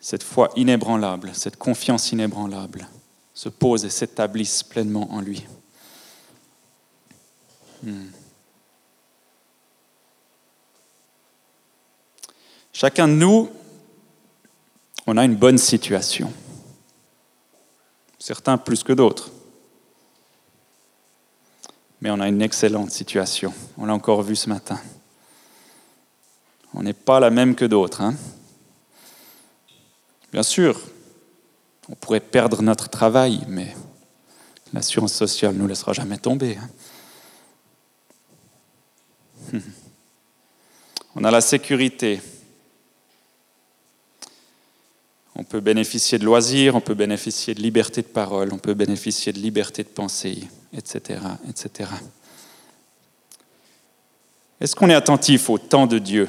cette 0.00 0.22
foi 0.22 0.50
inébranlable, 0.56 1.30
cette 1.34 1.56
confiance 1.56 2.12
inébranlable 2.12 2.88
se 3.32 3.48
pose 3.48 3.84
et 3.84 3.90
s'établisse 3.90 4.62
pleinement 4.62 5.10
en 5.12 5.20
lui. 5.20 5.44
Hmm. 7.82 8.06
Chacun 12.72 13.08
de 13.08 13.14
nous, 13.14 13.50
on 15.06 15.16
a 15.16 15.24
une 15.24 15.36
bonne 15.36 15.58
situation. 15.58 16.32
Certains 18.18 18.58
plus 18.58 18.82
que 18.82 18.92
d'autres. 18.92 19.30
Mais 22.00 22.10
on 22.10 22.20
a 22.20 22.28
une 22.28 22.42
excellente 22.42 22.90
situation. 22.90 23.52
On 23.78 23.86
l'a 23.86 23.94
encore 23.94 24.22
vu 24.22 24.34
ce 24.34 24.48
matin. 24.48 24.80
On 26.74 26.82
n'est 26.82 26.92
pas 26.92 27.20
la 27.20 27.30
même 27.30 27.54
que 27.54 27.64
d'autres. 27.64 28.00
Hein. 28.02 28.14
Bien 30.32 30.42
sûr, 30.42 30.80
on 31.88 31.94
pourrait 31.94 32.18
perdre 32.20 32.62
notre 32.62 32.88
travail, 32.88 33.40
mais 33.46 33.74
l'assurance 34.72 35.14
sociale 35.14 35.54
ne 35.54 35.60
nous 35.60 35.68
laissera 35.68 35.92
jamais 35.92 36.18
tomber. 36.18 36.58
Hein. 39.52 39.60
On 41.16 41.22
a 41.22 41.30
la 41.30 41.40
sécurité. 41.40 42.20
On 45.36 45.44
peut 45.44 45.60
bénéficier 45.60 46.18
de 46.18 46.24
loisirs, 46.24 46.74
on 46.74 46.80
peut 46.80 46.94
bénéficier 46.94 47.54
de 47.54 47.60
liberté 47.60 48.02
de 48.02 48.06
parole, 48.08 48.52
on 48.52 48.58
peut 48.58 48.74
bénéficier 48.74 49.32
de 49.32 49.38
liberté 49.38 49.84
de 49.84 49.88
pensée, 49.88 50.48
etc. 50.72 51.20
etc. 51.48 51.90
Est-ce 54.60 54.74
qu'on 54.74 54.90
est 54.90 54.94
attentif 54.94 55.50
au 55.50 55.58
temps 55.58 55.86
de 55.86 55.98
Dieu? 55.98 56.28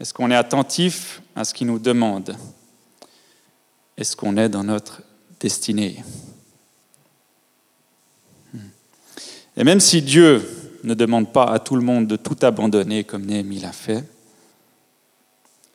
Est-ce 0.00 0.12
qu'on 0.12 0.30
est 0.30 0.36
attentif 0.36 1.22
à 1.34 1.44
ce 1.44 1.54
qu'il 1.54 1.66
nous 1.66 1.78
demande? 1.78 2.36
Est-ce 3.96 4.14
qu'on 4.14 4.36
est 4.36 4.48
dans 4.48 4.64
notre 4.64 5.02
destinée? 5.40 6.02
Et 9.56 9.64
même 9.64 9.80
si 9.80 10.02
Dieu 10.02 10.46
ne 10.84 10.94
demande 10.94 11.32
pas 11.32 11.46
à 11.46 11.58
tout 11.58 11.76
le 11.76 11.82
monde 11.82 12.06
de 12.06 12.16
tout 12.16 12.36
abandonner 12.42 13.04
comme 13.04 13.24
Néhémie 13.24 13.60
l'a 13.60 13.72
fait, 13.72 14.04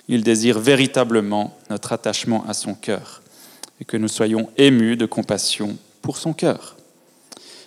il 0.08 0.24
désire 0.24 0.60
véritablement 0.60 1.58
notre 1.70 1.94
attachement 1.94 2.46
à 2.48 2.54
son 2.54 2.76
cœur 2.76 3.22
et 3.80 3.86
que 3.86 3.98
nous 3.98 4.08
soyons 4.08 4.50
émus 4.58 4.98
de 4.98 5.08
compassion 5.08 5.78
pour 6.02 6.18
son 6.18 6.34
cœur. 6.34 6.78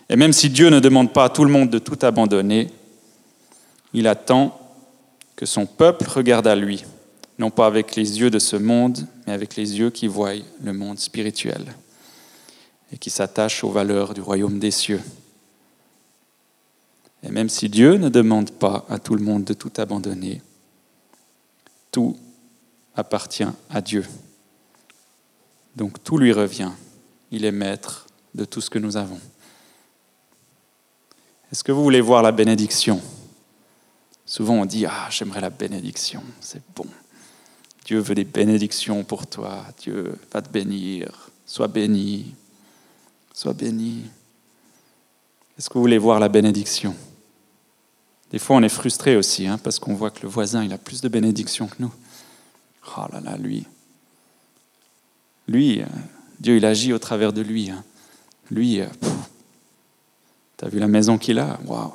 Et 0.08 0.16
même 0.16 0.32
si 0.32 0.50
Dieu 0.50 0.70
ne 0.70 0.78
demande 0.78 1.12
pas 1.12 1.24
à 1.24 1.28
tout 1.30 1.44
le 1.44 1.50
monde 1.50 1.70
de 1.70 1.78
tout 1.78 1.98
abandonner, 2.02 2.70
il 3.92 4.06
attend 4.06 4.63
que 5.36 5.46
son 5.46 5.66
peuple 5.66 6.08
regarde 6.08 6.46
à 6.46 6.54
lui, 6.54 6.84
non 7.38 7.50
pas 7.50 7.66
avec 7.66 7.96
les 7.96 8.20
yeux 8.20 8.30
de 8.30 8.38
ce 8.38 8.56
monde, 8.56 9.06
mais 9.26 9.32
avec 9.32 9.56
les 9.56 9.78
yeux 9.78 9.90
qui 9.90 10.06
voient 10.06 10.34
le 10.62 10.72
monde 10.72 10.98
spirituel 10.98 11.74
et 12.92 12.98
qui 12.98 13.10
s'attachent 13.10 13.64
aux 13.64 13.70
valeurs 13.70 14.14
du 14.14 14.20
royaume 14.20 14.58
des 14.58 14.70
cieux. 14.70 15.00
Et 17.22 17.30
même 17.30 17.48
si 17.48 17.68
Dieu 17.68 17.96
ne 17.96 18.08
demande 18.08 18.50
pas 18.52 18.84
à 18.88 18.98
tout 18.98 19.14
le 19.14 19.24
monde 19.24 19.44
de 19.44 19.54
tout 19.54 19.72
abandonner, 19.78 20.42
tout 21.90 22.16
appartient 22.94 23.46
à 23.70 23.80
Dieu. 23.80 24.04
Donc 25.74 26.02
tout 26.04 26.18
lui 26.18 26.32
revient. 26.32 26.70
Il 27.30 27.44
est 27.44 27.52
maître 27.52 28.06
de 28.34 28.44
tout 28.44 28.60
ce 28.60 28.70
que 28.70 28.78
nous 28.78 28.96
avons. 28.96 29.18
Est-ce 31.50 31.64
que 31.64 31.72
vous 31.72 31.82
voulez 31.82 32.00
voir 32.00 32.22
la 32.22 32.32
bénédiction? 32.32 33.00
Souvent 34.34 34.54
on 34.54 34.64
dit, 34.64 34.84
ah, 34.84 35.06
j'aimerais 35.10 35.40
la 35.40 35.50
bénédiction, 35.50 36.20
c'est 36.40 36.60
bon. 36.74 36.86
Dieu 37.84 38.00
veut 38.00 38.16
des 38.16 38.24
bénédictions 38.24 39.04
pour 39.04 39.28
toi, 39.28 39.64
Dieu 39.78 40.18
va 40.32 40.42
te 40.42 40.48
bénir, 40.48 41.30
sois 41.46 41.68
béni, 41.68 42.34
sois 43.32 43.52
béni. 43.52 44.02
Est-ce 45.56 45.68
que 45.68 45.74
vous 45.74 45.82
voulez 45.82 45.98
voir 45.98 46.18
la 46.18 46.28
bénédiction? 46.28 46.96
Des 48.32 48.40
fois 48.40 48.56
on 48.56 48.62
est 48.64 48.68
frustré 48.68 49.14
aussi, 49.14 49.46
hein, 49.46 49.56
parce 49.56 49.78
qu'on 49.78 49.94
voit 49.94 50.10
que 50.10 50.22
le 50.22 50.28
voisin, 50.28 50.64
il 50.64 50.72
a 50.72 50.78
plus 50.78 51.00
de 51.00 51.06
bénédictions 51.06 51.68
que 51.68 51.76
nous. 51.78 51.94
Oh 52.96 53.04
là 53.12 53.20
là, 53.20 53.36
lui. 53.36 53.64
Lui, 55.46 55.80
euh, 55.80 55.86
Dieu, 56.40 56.56
il 56.56 56.64
agit 56.64 56.92
au 56.92 56.98
travers 56.98 57.32
de 57.32 57.40
lui. 57.40 57.70
Hein. 57.70 57.84
Lui, 58.50 58.80
euh, 58.80 58.88
tu 60.58 60.64
as 60.64 60.68
vu 60.68 60.80
la 60.80 60.88
maison 60.88 61.18
qu'il 61.18 61.38
a? 61.38 61.60
Waouh 61.66 61.92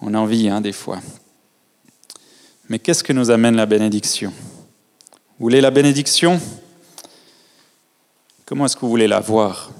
On 0.00 0.14
a 0.14 0.18
envie, 0.18 0.48
hein, 0.48 0.60
des 0.60 0.72
fois. 0.72 1.00
Mais 2.68 2.78
qu'est-ce 2.78 3.02
que 3.02 3.12
nous 3.12 3.30
amène 3.30 3.56
la 3.56 3.66
bénédiction? 3.66 4.30
Vous 5.10 5.44
voulez 5.44 5.60
la 5.60 5.70
bénédiction? 5.70 6.40
Comment 8.44 8.66
est-ce 8.66 8.76
que 8.76 8.80
vous 8.80 8.90
voulez 8.90 9.08
la 9.08 9.20
voir? 9.20 9.70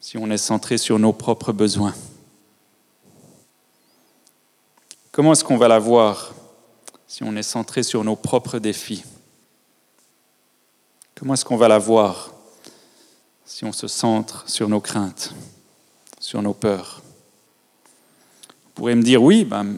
Si 0.00 0.18
on 0.18 0.30
est 0.30 0.38
centré 0.38 0.76
sur 0.76 0.98
nos 0.98 1.12
propres 1.12 1.52
besoins. 1.52 1.94
Comment 5.12 5.32
est-ce 5.32 5.44
qu'on 5.44 5.56
va 5.56 5.68
la 5.68 5.78
voir? 5.78 6.34
Si 7.06 7.22
on 7.22 7.34
est 7.36 7.42
centré 7.42 7.82
sur 7.82 8.04
nos 8.04 8.16
propres 8.16 8.58
défis. 8.58 9.04
Comment 11.14 11.34
est-ce 11.34 11.44
qu'on 11.44 11.56
va 11.56 11.68
la 11.68 11.78
voir? 11.78 12.32
Si 13.44 13.64
on 13.64 13.72
se 13.72 13.88
centre 13.88 14.48
sur 14.48 14.68
nos 14.68 14.80
craintes, 14.80 15.34
sur 16.18 16.40
nos 16.42 16.54
peurs 16.54 17.02
pourrez 18.80 18.94
me 18.94 19.02
dire, 19.02 19.22
oui, 19.22 19.44
ben, 19.44 19.76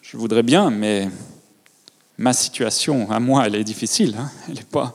je 0.00 0.16
voudrais 0.16 0.42
bien, 0.42 0.70
mais 0.70 1.10
ma 2.16 2.32
situation 2.32 3.10
à 3.10 3.20
moi, 3.20 3.46
elle 3.46 3.54
est 3.54 3.64
difficile, 3.64 4.16
hein. 4.18 4.30
elle 4.48 4.54
n'est 4.54 4.62
pas, 4.62 4.94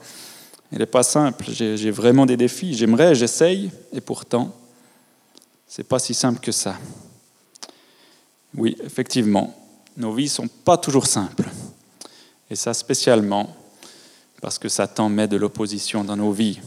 pas 0.90 1.04
simple, 1.04 1.44
j'ai 1.52 1.92
vraiment 1.92 2.26
des 2.26 2.36
défis, 2.36 2.74
j'aimerais, 2.74 3.14
j'essaye, 3.14 3.70
et 3.92 4.00
pourtant, 4.00 4.52
c'est 5.64 5.84
pas 5.84 6.00
si 6.00 6.12
simple 6.12 6.40
que 6.40 6.50
ça. 6.50 6.76
Oui, 8.56 8.76
effectivement, 8.82 9.54
nos 9.96 10.12
vies 10.12 10.24
ne 10.24 10.28
sont 10.28 10.48
pas 10.48 10.76
toujours 10.76 11.06
simples. 11.06 11.48
Et 12.50 12.56
ça 12.56 12.74
spécialement 12.74 13.54
parce 14.42 14.58
que 14.58 14.68
Satan 14.68 15.08
met 15.08 15.28
de 15.28 15.36
l'opposition 15.36 16.02
dans 16.02 16.16
nos 16.16 16.32
vies. 16.32 16.58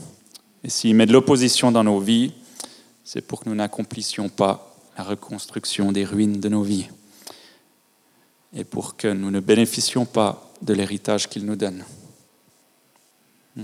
Et 0.63 0.69
s'il 0.69 0.95
met 0.95 1.05
de 1.05 1.11
l'opposition 1.11 1.73
dans 1.73 1.83
nos 1.83 1.99
vies, 1.99 2.31
c'est 3.03 3.19
pour 3.19 3.41
que 3.41 3.49
nous 3.49 3.55
n'accomplissions 3.55 4.29
pas 4.29 4.68
la 4.99 5.05
reconstruction 5.05 5.93
des 5.93 6.03
ruines 6.03 6.41
de 6.41 6.49
nos 6.49 6.61
vies. 6.61 6.89
Et 8.53 8.65
pour 8.65 8.97
que 8.97 9.07
nous 9.07 9.31
ne 9.31 9.39
bénéficions 9.39 10.03
pas 10.03 10.51
de 10.61 10.73
l'héritage 10.73 11.29
qu'il 11.29 11.45
nous 11.45 11.55
donne. 11.55 11.85
Hmm. 13.55 13.63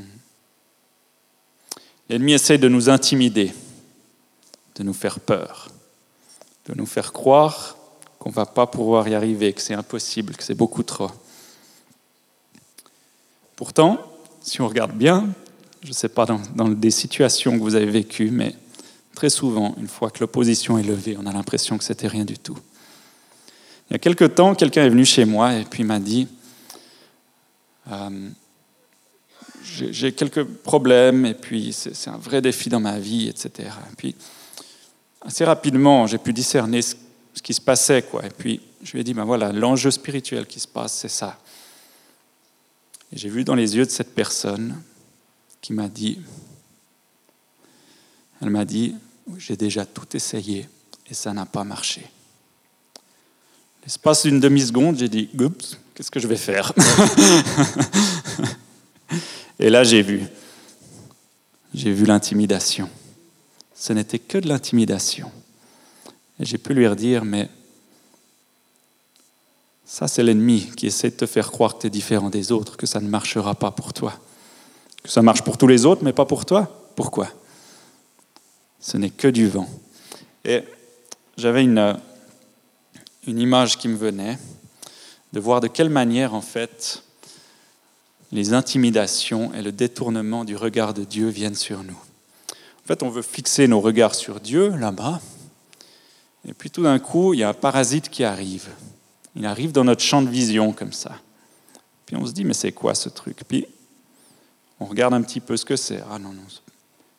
L'ennemi 2.07 2.31
essaie 2.31 2.57
de 2.57 2.69
nous 2.69 2.89
intimider, 2.89 3.53
de 4.75 4.83
nous 4.83 4.93
faire 4.93 5.19
peur, 5.19 5.67
de 6.67 6.73
nous 6.73 6.85
faire 6.85 7.11
croire 7.11 7.75
qu'on 8.17 8.29
ne 8.29 8.35
va 8.35 8.45
pas 8.45 8.65
pouvoir 8.65 9.05
y 9.09 9.13
arriver, 9.13 9.51
que 9.51 9.61
c'est 9.61 9.73
impossible, 9.73 10.37
que 10.37 10.43
c'est 10.43 10.55
beaucoup 10.55 10.83
trop. 10.83 11.11
Pourtant, 13.57 13.99
si 14.41 14.61
on 14.61 14.69
regarde 14.69 14.93
bien, 14.93 15.33
je 15.83 15.89
ne 15.89 15.93
sais 15.93 16.07
pas 16.07 16.25
dans, 16.25 16.69
des 16.69 16.91
situations 16.91 17.57
que 17.57 17.61
vous 17.61 17.75
avez 17.75 17.91
vécues, 17.91 18.31
mais 18.31 18.55
très 19.15 19.29
souvent, 19.29 19.73
une 19.79 19.87
fois 19.87 20.11
que 20.11 20.19
l'opposition 20.19 20.77
est 20.77 20.83
levée, 20.83 21.17
on 21.19 21.25
a 21.25 21.31
l'impression 21.31 21.77
que 21.77 21.83
c'était 21.83 22.07
rien 22.07 22.25
du 22.25 22.37
tout. 22.37 22.57
Il 23.89 23.93
y 23.93 23.95
a 23.95 23.99
quelque 23.99 24.25
temps, 24.25 24.53
quelqu'un 24.53 24.85
est 24.85 24.89
venu 24.89 25.05
chez 25.05 25.25
moi 25.25 25.55
et 25.55 25.63
puis 25.63 25.83
m'a 25.83 25.99
dit 25.99 26.27
euh, 27.91 28.29
J'ai 29.63 30.11
quelques 30.11 30.43
problèmes 30.43 31.25
et 31.25 31.33
puis 31.33 31.71
c'est 31.73 32.09
un 32.09 32.17
vrai 32.17 32.41
défi 32.41 32.69
dans 32.69 32.79
ma 32.79 32.99
vie, 32.99 33.27
etc. 33.27 33.69
Et 33.91 33.95
puis, 33.95 34.15
assez 35.21 35.45
rapidement, 35.45 36.07
j'ai 36.07 36.17
pu 36.17 36.33
discerner 36.33 36.81
ce, 36.81 36.95
qui 37.41 37.53
se 37.53 37.61
passait. 37.61 38.01
Quoi. 38.03 38.25
Et 38.25 38.29
puis, 38.29 38.59
je 38.83 38.91
lui 38.93 39.01
ai 39.01 39.03
dit 39.03 39.13
ben 39.13 39.23
voilà, 39.25 39.51
l'enjeu 39.51 39.91
spirituel 39.91 40.45
qui 40.45 40.59
se 40.59 40.67
passe, 40.67 40.93
c'est 40.93 41.09
ça. 41.09 41.39
Et 43.13 43.17
j'ai 43.17 43.29
vu 43.29 43.43
dans 43.43 43.55
les 43.55 43.75
yeux 43.75 43.85
de 43.85 43.91
cette 43.91 44.15
personne 44.15 44.81
qui 45.61 45.73
m'a 45.73 45.87
dit, 45.87 46.19
elle 48.41 48.49
m'a 48.49 48.65
dit, 48.65 48.95
j'ai 49.37 49.55
déjà 49.55 49.85
tout 49.85 50.15
essayé 50.15 50.67
et 51.07 51.13
ça 51.13 51.33
n'a 51.33 51.45
pas 51.45 51.63
marché. 51.63 52.05
L'espace 53.83 54.23
d'une 54.23 54.39
demi-seconde, 54.39 54.97
j'ai 54.97 55.09
dit, 55.09 55.29
oups, 55.39 55.77
qu'est-ce 55.93 56.09
que 56.09 56.19
je 56.19 56.27
vais 56.27 56.37
faire? 56.37 56.73
Et 59.59 59.69
là, 59.69 59.83
j'ai 59.83 60.01
vu. 60.01 60.23
J'ai 61.73 61.91
vu 61.91 62.05
l'intimidation. 62.05 62.89
Ce 63.75 63.93
n'était 63.93 64.19
que 64.19 64.37
de 64.37 64.47
l'intimidation. 64.47 65.31
Et 66.39 66.45
j'ai 66.45 66.57
pu 66.57 66.73
lui 66.73 66.87
redire, 66.87 67.23
mais 67.23 67.49
ça, 69.85 70.07
c'est 70.07 70.23
l'ennemi 70.23 70.71
qui 70.75 70.87
essaie 70.87 71.11
de 71.11 71.15
te 71.15 71.25
faire 71.25 71.51
croire 71.51 71.75
que 71.75 71.81
tu 71.81 71.87
es 71.87 71.89
différent 71.89 72.29
des 72.29 72.51
autres, 72.51 72.75
que 72.75 72.85
ça 72.85 72.99
ne 72.99 73.07
marchera 73.07 73.55
pas 73.55 73.71
pour 73.71 73.93
toi. 73.93 74.13
Que 75.03 75.09
ça 75.09 75.21
marche 75.21 75.43
pour 75.43 75.57
tous 75.57 75.67
les 75.67 75.85
autres, 75.85 76.03
mais 76.03 76.13
pas 76.13 76.25
pour 76.25 76.45
toi. 76.45 76.89
Pourquoi? 76.95 77.29
Ce 78.85 78.97
n'est 78.97 79.09
que 79.09 79.27
du 79.27 79.47
vent. 79.47 79.67
Et 80.43 80.61
j'avais 81.37 81.63
une, 81.63 81.97
une 83.25 83.39
image 83.39 83.77
qui 83.77 83.87
me 83.87 83.95
venait 83.95 84.37
de 85.33 85.39
voir 85.39 85.59
de 85.59 85.67
quelle 85.67 85.89
manière, 85.89 86.35
en 86.35 86.41
fait, 86.41 87.03
les 88.31 88.53
intimidations 88.53 89.53
et 89.53 89.61
le 89.61 89.71
détournement 89.71 90.45
du 90.45 90.55
regard 90.55 90.93
de 90.93 91.03
Dieu 91.03 91.29
viennent 91.29 91.55
sur 91.55 91.83
nous. 91.83 91.97
En 92.51 92.87
fait, 92.87 93.01
on 93.01 93.09
veut 93.09 93.23
fixer 93.23 93.67
nos 93.67 93.81
regards 93.81 94.13
sur 94.13 94.39
Dieu, 94.39 94.69
là-bas, 94.69 95.19
et 96.47 96.53
puis 96.53 96.69
tout 96.69 96.83
d'un 96.83 96.99
coup, 96.99 97.33
il 97.33 97.39
y 97.39 97.43
a 97.43 97.49
un 97.49 97.53
parasite 97.53 98.09
qui 98.09 98.23
arrive 98.23 98.69
il 99.35 99.45
arrive 99.45 99.71
dans 99.71 99.83
notre 99.83 100.01
champ 100.01 100.21
de 100.21 100.29
vision 100.29 100.71
comme 100.71 100.93
ça. 100.93 101.19
Puis 102.05 102.15
on 102.15 102.25
se 102.25 102.31
dit, 102.31 102.45
mais 102.45 102.53
c'est 102.53 102.71
quoi 102.71 102.95
ce 102.95 103.09
truc? 103.09 103.43
Puis 103.47 103.65
on 104.79 104.85
regarde 104.85 105.13
un 105.13 105.21
petit 105.21 105.39
peu 105.39 105.57
ce 105.57 105.65
que 105.65 105.75
c'est. 105.75 106.01
Ah 106.09 106.19
non, 106.19 106.29
non. 106.29 106.43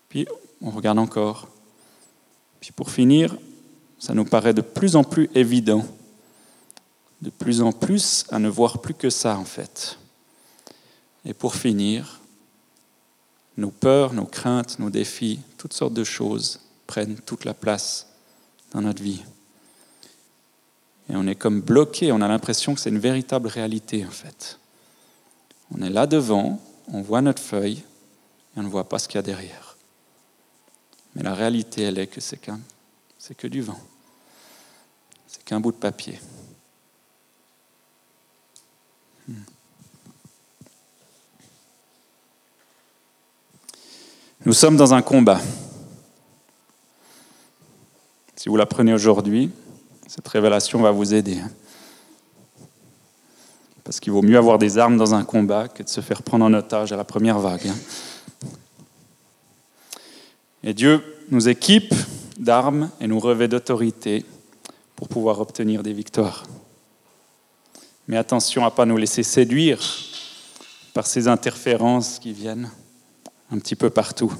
Puis 0.08 0.26
on 0.62 0.70
regarde 0.70 0.98
encore. 0.98 1.48
Puis 2.60 2.72
pour 2.72 2.90
finir, 2.90 3.36
ça 3.98 4.14
nous 4.14 4.24
paraît 4.24 4.54
de 4.54 4.60
plus 4.60 4.96
en 4.96 5.04
plus 5.04 5.30
évident, 5.34 5.84
de 7.22 7.30
plus 7.30 7.62
en 7.62 7.72
plus 7.72 8.24
à 8.30 8.38
ne 8.38 8.48
voir 8.48 8.80
plus 8.80 8.94
que 8.94 9.10
ça 9.10 9.38
en 9.38 9.44
fait. 9.44 9.98
Et 11.24 11.34
pour 11.34 11.54
finir, 11.54 12.20
nos 13.56 13.70
peurs, 13.70 14.12
nos 14.12 14.26
craintes, 14.26 14.78
nos 14.78 14.90
défis, 14.90 15.40
toutes 15.56 15.72
sortes 15.72 15.94
de 15.94 16.04
choses 16.04 16.60
prennent 16.86 17.16
toute 17.16 17.44
la 17.44 17.54
place 17.54 18.06
dans 18.72 18.82
notre 18.82 19.02
vie. 19.02 19.22
Et 21.08 21.16
on 21.16 21.26
est 21.26 21.34
comme 21.34 21.60
bloqué, 21.60 22.12
on 22.12 22.20
a 22.20 22.28
l'impression 22.28 22.74
que 22.74 22.80
c'est 22.80 22.90
une 22.90 22.98
véritable 22.98 23.48
réalité 23.48 24.04
en 24.04 24.10
fait. 24.10 24.58
On 25.74 25.82
est 25.82 25.90
là 25.90 26.06
devant, 26.06 26.60
on 26.92 27.02
voit 27.02 27.22
notre 27.22 27.42
feuille 27.42 27.82
et 28.56 28.60
on 28.60 28.62
ne 28.62 28.68
voit 28.68 28.88
pas 28.88 28.98
ce 28.98 29.08
qu'il 29.08 29.16
y 29.16 29.18
a 29.18 29.22
derrière. 29.22 29.65
Mais 31.16 31.22
la 31.22 31.32
réalité, 31.32 31.84
elle 31.84 31.98
est 31.98 32.06
que 32.06 32.20
c'est 32.20 32.36
qu'un, 32.36 32.60
c'est 33.18 33.34
que 33.34 33.46
du 33.46 33.62
vent. 33.62 33.80
C'est 35.26 35.42
qu'un 35.42 35.60
bout 35.60 35.72
de 35.72 35.78
papier. 35.78 36.20
Hmm. 39.26 39.34
Nous 44.44 44.52
sommes 44.52 44.76
dans 44.76 44.92
un 44.92 45.00
combat. 45.00 45.40
Si 48.36 48.50
vous 48.50 48.56
l'apprenez 48.58 48.92
aujourd'hui, 48.92 49.50
cette 50.06 50.28
révélation 50.28 50.82
va 50.82 50.90
vous 50.90 51.14
aider. 51.14 51.42
Parce 53.84 54.00
qu'il 54.00 54.12
vaut 54.12 54.20
mieux 54.20 54.36
avoir 54.36 54.58
des 54.58 54.76
armes 54.76 54.98
dans 54.98 55.14
un 55.14 55.24
combat 55.24 55.66
que 55.68 55.82
de 55.82 55.88
se 55.88 56.02
faire 56.02 56.22
prendre 56.22 56.44
en 56.44 56.52
otage 56.52 56.92
à 56.92 56.96
la 56.96 57.04
première 57.04 57.38
vague. 57.38 57.72
Et 60.66 60.74
Dieu 60.74 61.00
nous 61.30 61.48
équipe 61.48 61.94
d'armes 62.38 62.90
et 63.00 63.06
nous 63.06 63.20
revêt 63.20 63.46
d'autorité 63.46 64.24
pour 64.96 65.08
pouvoir 65.08 65.40
obtenir 65.40 65.84
des 65.84 65.92
victoires. 65.92 66.42
Mais 68.08 68.16
attention 68.16 68.62
à 68.62 68.70
ne 68.70 68.74
pas 68.74 68.84
nous 68.84 68.96
laisser 68.96 69.22
séduire 69.22 69.80
par 70.92 71.06
ces 71.06 71.28
interférences 71.28 72.18
qui 72.18 72.32
viennent 72.32 72.68
un 73.52 73.60
petit 73.60 73.76
peu 73.76 73.90
partout. 73.90 74.32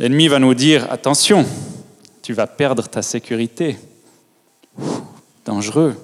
L'ennemi 0.00 0.26
va 0.26 0.40
nous 0.40 0.54
dire, 0.54 0.90
attention, 0.90 1.46
tu 2.20 2.32
vas 2.32 2.48
perdre 2.48 2.88
ta 2.88 3.02
sécurité. 3.02 3.78
dangereux. 5.44 5.94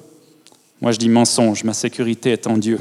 Moi 0.81 0.93
je 0.93 0.99
dis 0.99 1.09
mensonge, 1.09 1.65
ma 1.65 1.75
sécurité 1.75 2.31
est 2.31 2.47
en 2.47 2.57
Dieu. 2.57 2.79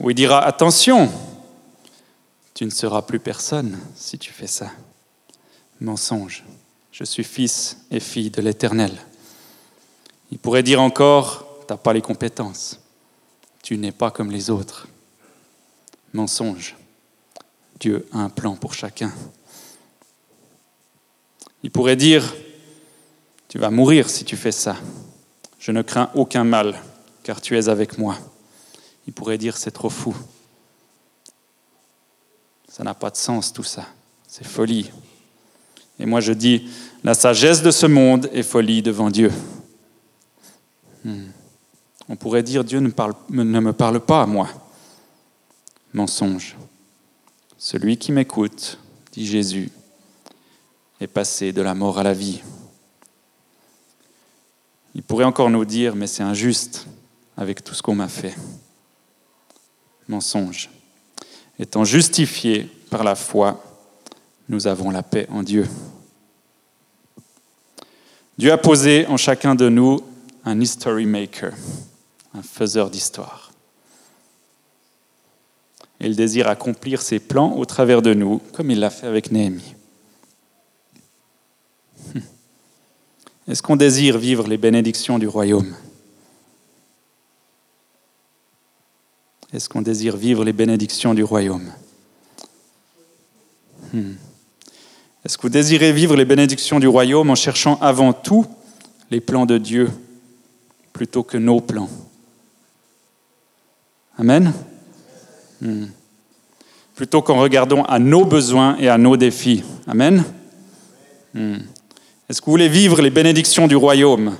Ou 0.00 0.08
il 0.08 0.14
dira, 0.14 0.42
attention, 0.42 1.10
tu 2.54 2.64
ne 2.64 2.70
seras 2.70 3.02
plus 3.02 3.18
personne 3.18 3.78
si 3.96 4.16
tu 4.18 4.32
fais 4.32 4.46
ça. 4.46 4.70
Mensonge, 5.80 6.44
je 6.92 7.02
suis 7.02 7.24
fils 7.24 7.78
et 7.90 7.98
fille 7.98 8.30
de 8.30 8.40
l'Éternel. 8.40 8.96
Il 10.30 10.38
pourrait 10.38 10.62
dire 10.62 10.80
encore, 10.80 11.46
tu 11.66 11.72
n'as 11.72 11.76
pas 11.76 11.92
les 11.92 12.00
compétences, 12.00 12.80
tu 13.62 13.76
n'es 13.76 13.92
pas 13.92 14.12
comme 14.12 14.30
les 14.30 14.50
autres. 14.50 14.86
Mensonge, 16.12 16.76
Dieu 17.80 18.06
a 18.12 18.18
un 18.18 18.30
plan 18.30 18.54
pour 18.54 18.72
chacun. 18.72 19.12
Il 21.64 21.72
pourrait 21.72 21.96
dire, 21.96 22.34
tu 23.48 23.58
vas 23.58 23.70
mourir 23.70 24.08
si 24.08 24.24
tu 24.24 24.36
fais 24.36 24.52
ça. 24.52 24.76
Je 25.58 25.72
ne 25.72 25.82
crains 25.82 26.10
aucun 26.14 26.44
mal, 26.44 26.80
car 27.24 27.40
tu 27.40 27.58
es 27.58 27.68
avec 27.68 27.98
moi. 27.98 28.16
Il 29.06 29.12
pourrait 29.12 29.38
dire, 29.38 29.56
c'est 29.56 29.70
trop 29.70 29.90
fou. 29.90 30.14
Ça 32.74 32.82
n'a 32.82 32.92
pas 32.92 33.10
de 33.10 33.16
sens 33.16 33.52
tout 33.52 33.62
ça. 33.62 33.86
C'est 34.26 34.44
folie. 34.44 34.90
Et 36.00 36.06
moi 36.06 36.20
je 36.20 36.32
dis, 36.32 36.68
la 37.04 37.14
sagesse 37.14 37.62
de 37.62 37.70
ce 37.70 37.86
monde 37.86 38.28
est 38.32 38.42
folie 38.42 38.82
devant 38.82 39.10
Dieu. 39.10 39.30
Hmm. 41.04 41.26
On 42.08 42.16
pourrait 42.16 42.42
dire, 42.42 42.64
Dieu 42.64 42.80
ne, 42.80 42.90
ne 43.30 43.60
me 43.60 43.72
parle 43.72 44.00
pas 44.00 44.22
à 44.22 44.26
moi. 44.26 44.48
Mensonge. 45.92 46.56
Celui 47.56 47.96
qui 47.96 48.10
m'écoute, 48.10 48.80
dit 49.12 49.24
Jésus, 49.24 49.70
est 51.00 51.06
passé 51.06 51.52
de 51.52 51.62
la 51.62 51.76
mort 51.76 52.00
à 52.00 52.02
la 52.02 52.12
vie. 52.12 52.42
Il 54.96 55.04
pourrait 55.04 55.22
encore 55.22 55.48
nous 55.48 55.64
dire, 55.64 55.94
mais 55.94 56.08
c'est 56.08 56.24
injuste 56.24 56.88
avec 57.36 57.62
tout 57.62 57.72
ce 57.72 57.82
qu'on 57.82 57.94
m'a 57.94 58.08
fait. 58.08 58.34
Mensonge. 60.08 60.73
Étant 61.58 61.84
justifié 61.84 62.68
par 62.90 63.04
la 63.04 63.14
foi, 63.14 63.62
nous 64.48 64.66
avons 64.66 64.90
la 64.90 65.02
paix 65.02 65.26
en 65.30 65.42
Dieu. 65.42 65.66
Dieu 68.36 68.52
a 68.52 68.58
posé 68.58 69.06
en 69.06 69.16
chacun 69.16 69.54
de 69.54 69.68
nous 69.68 70.00
un 70.44 70.60
history 70.60 71.06
maker, 71.06 71.52
un 72.34 72.42
faiseur 72.42 72.90
d'histoire 72.90 73.44
il 76.06 76.16
désire 76.16 76.48
accomplir 76.48 77.02
ses 77.02 77.18
plans 77.18 77.56
au 77.56 77.64
travers 77.64 78.02
de 78.02 78.14
nous, 78.14 78.40
comme 78.52 78.70
il 78.70 78.80
l'a 78.80 78.90
fait 78.90 79.06
avec 79.06 79.30
Néhémie. 79.30 79.74
Hmm. 82.14 82.20
Est-ce 83.48 83.62
qu'on 83.62 83.76
désire 83.76 84.18
vivre 84.18 84.46
les 84.46 84.58
bénédictions 84.58 85.18
du 85.18 85.26
royaume? 85.26 85.74
Est-ce 89.54 89.68
qu'on 89.68 89.82
désire 89.82 90.16
vivre 90.16 90.44
les 90.44 90.52
bénédictions 90.52 91.14
du 91.14 91.22
royaume 91.22 91.70
hmm. 93.92 94.14
Est-ce 95.24 95.38
que 95.38 95.42
vous 95.42 95.48
désirez 95.48 95.92
vivre 95.92 96.16
les 96.16 96.24
bénédictions 96.24 96.80
du 96.80 96.88
royaume 96.88 97.30
en 97.30 97.36
cherchant 97.36 97.78
avant 97.80 98.12
tout 98.12 98.46
les 99.10 99.20
plans 99.20 99.46
de 99.46 99.56
Dieu 99.56 99.90
plutôt 100.92 101.22
que 101.22 101.38
nos 101.38 101.60
plans 101.60 101.88
Amen 104.18 104.52
Hmm. 105.60 105.86
Plutôt 106.94 107.22
qu'en 107.22 107.40
regardant 107.40 107.84
à 107.84 107.98
nos 107.98 108.24
besoins 108.24 108.76
et 108.78 108.88
à 108.88 108.98
nos 108.98 109.16
défis. 109.16 109.62
Amen. 109.86 110.24
Hmm. 111.32 111.58
Est-ce 112.28 112.40
que 112.40 112.46
vous 112.46 112.52
voulez 112.52 112.68
vivre 112.68 113.00
les 113.00 113.10
bénédictions 113.10 113.66
du 113.66 113.76
royaume 113.76 114.36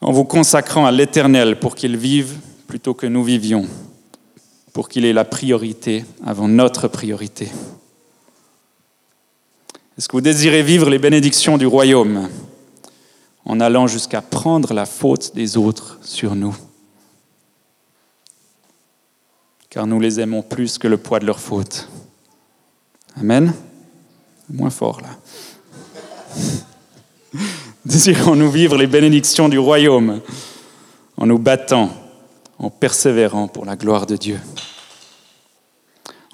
en 0.00 0.12
vous 0.12 0.24
consacrant 0.24 0.84
à 0.84 0.92
l'Éternel 0.92 1.58
pour 1.58 1.74
qu'il 1.74 1.96
vive 1.96 2.34
plutôt 2.68 2.94
que 2.94 3.06
nous 3.06 3.24
vivions, 3.24 3.66
pour 4.74 4.88
qu'il 4.88 5.04
ait 5.04 5.12
la 5.12 5.24
priorité 5.24 6.04
avant 6.24 6.46
notre 6.46 6.86
priorité 6.86 7.50
Est-ce 9.96 10.06
que 10.06 10.12
vous 10.12 10.20
désirez 10.20 10.62
vivre 10.62 10.88
les 10.90 11.00
bénédictions 11.00 11.58
du 11.58 11.66
royaume 11.66 12.28
en 13.46 13.58
allant 13.58 13.86
jusqu'à 13.86 14.20
prendre 14.20 14.74
la 14.74 14.84
faute 14.84 15.34
des 15.34 15.56
autres 15.56 15.98
sur 16.02 16.36
nous? 16.36 16.54
Car 19.70 19.86
nous 19.86 19.98
les 19.98 20.20
aimons 20.20 20.42
plus 20.42 20.78
que 20.78 20.88
le 20.88 20.98
poids 20.98 21.20
de 21.20 21.26
leur 21.26 21.40
faute. 21.40 21.88
Amen. 23.16 23.54
Moins 24.50 24.70
fort 24.70 25.00
là. 25.00 25.08
Désirons-nous 27.86 28.50
vivre 28.50 28.76
les 28.76 28.86
bénédictions 28.86 29.48
du 29.48 29.58
royaume 29.58 30.20
en 31.16 31.26
nous 31.26 31.38
battant, 31.38 31.90
en 32.58 32.70
persévérant 32.70 33.48
pour 33.48 33.64
la 33.64 33.76
gloire 33.76 34.06
de 34.06 34.16
Dieu, 34.16 34.40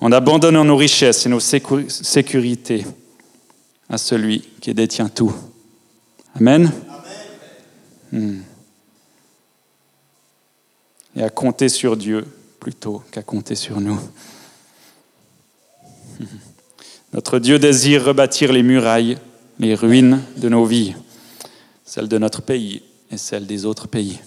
en 0.00 0.12
abandonnant 0.12 0.64
nos 0.64 0.76
richesses 0.76 1.26
et 1.26 1.28
nos 1.28 1.40
sécurités 1.40 2.86
à 3.88 3.98
celui 3.98 4.40
qui 4.60 4.74
détient 4.74 5.08
tout. 5.08 5.34
Amen. 6.34 6.72
Hmm. 8.10 8.40
Et 11.16 11.22
à 11.22 11.30
compter 11.30 11.68
sur 11.68 11.96
Dieu 11.96 12.26
plutôt 12.58 13.02
qu'à 13.10 13.22
compter 13.22 13.54
sur 13.54 13.80
nous. 13.80 14.00
Notre 17.12 17.38
Dieu 17.38 17.58
désire 17.58 18.04
rebâtir 18.04 18.52
les 18.52 18.64
murailles, 18.64 19.18
les 19.60 19.74
ruines 19.74 20.22
de 20.36 20.48
nos 20.48 20.64
vies, 20.64 20.94
celles 21.84 22.08
de 22.08 22.18
notre 22.18 22.42
pays 22.42 22.82
et 23.10 23.16
celles 23.16 23.46
des 23.46 23.64
autres 23.66 23.86
pays. 23.86 24.18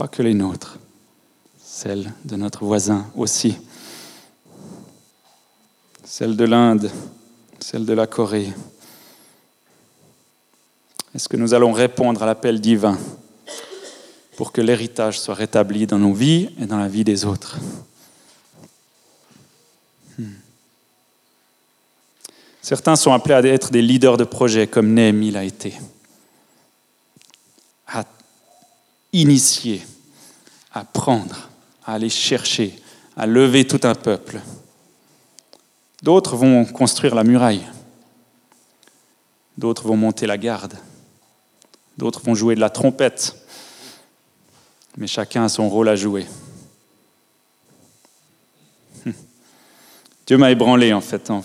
Pas 0.00 0.08
que 0.08 0.22
les 0.22 0.32
nôtres, 0.32 0.78
celles 1.62 2.10
de 2.24 2.34
notre 2.34 2.64
voisin 2.64 3.06
aussi, 3.14 3.58
celles 6.02 6.38
de 6.38 6.44
l'Inde, 6.46 6.90
celles 7.58 7.84
de 7.84 7.92
la 7.92 8.06
Corée. 8.06 8.50
Est-ce 11.14 11.28
que 11.28 11.36
nous 11.36 11.52
allons 11.52 11.72
répondre 11.72 12.22
à 12.22 12.24
l'appel 12.24 12.62
divin 12.62 12.98
pour 14.38 14.52
que 14.52 14.62
l'héritage 14.62 15.20
soit 15.20 15.34
rétabli 15.34 15.86
dans 15.86 15.98
nos 15.98 16.14
vies 16.14 16.48
et 16.58 16.64
dans 16.64 16.78
la 16.78 16.88
vie 16.88 17.04
des 17.04 17.26
autres? 17.26 17.58
Hmm. 20.18 20.32
Certains 22.62 22.96
sont 22.96 23.12
appelés 23.12 23.34
à 23.34 23.42
être 23.42 23.70
des 23.70 23.82
leaders 23.82 24.16
de 24.16 24.24
projet, 24.24 24.66
comme 24.66 24.94
Néhémie 24.94 25.30
l'a 25.30 25.44
été, 25.44 25.74
à 27.86 28.06
initier, 29.12 29.82
à 30.72 30.84
prendre, 30.84 31.48
à 31.84 31.94
aller 31.94 32.08
chercher, 32.08 32.78
à 33.16 33.26
lever 33.26 33.66
tout 33.66 33.80
un 33.82 33.94
peuple. 33.94 34.40
D'autres 36.02 36.36
vont 36.36 36.64
construire 36.64 37.14
la 37.14 37.24
muraille, 37.24 37.66
d'autres 39.58 39.86
vont 39.86 39.96
monter 39.96 40.26
la 40.26 40.38
garde, 40.38 40.78
d'autres 41.98 42.22
vont 42.22 42.34
jouer 42.34 42.54
de 42.54 42.60
la 42.60 42.70
trompette, 42.70 43.36
mais 44.96 45.06
chacun 45.06 45.44
a 45.44 45.48
son 45.48 45.68
rôle 45.68 45.88
à 45.88 45.96
jouer. 45.96 46.26
Dieu 50.26 50.38
m'a 50.38 50.52
ébranlé 50.52 50.92
en 50.92 51.00
fait 51.00 51.28
en, 51.28 51.42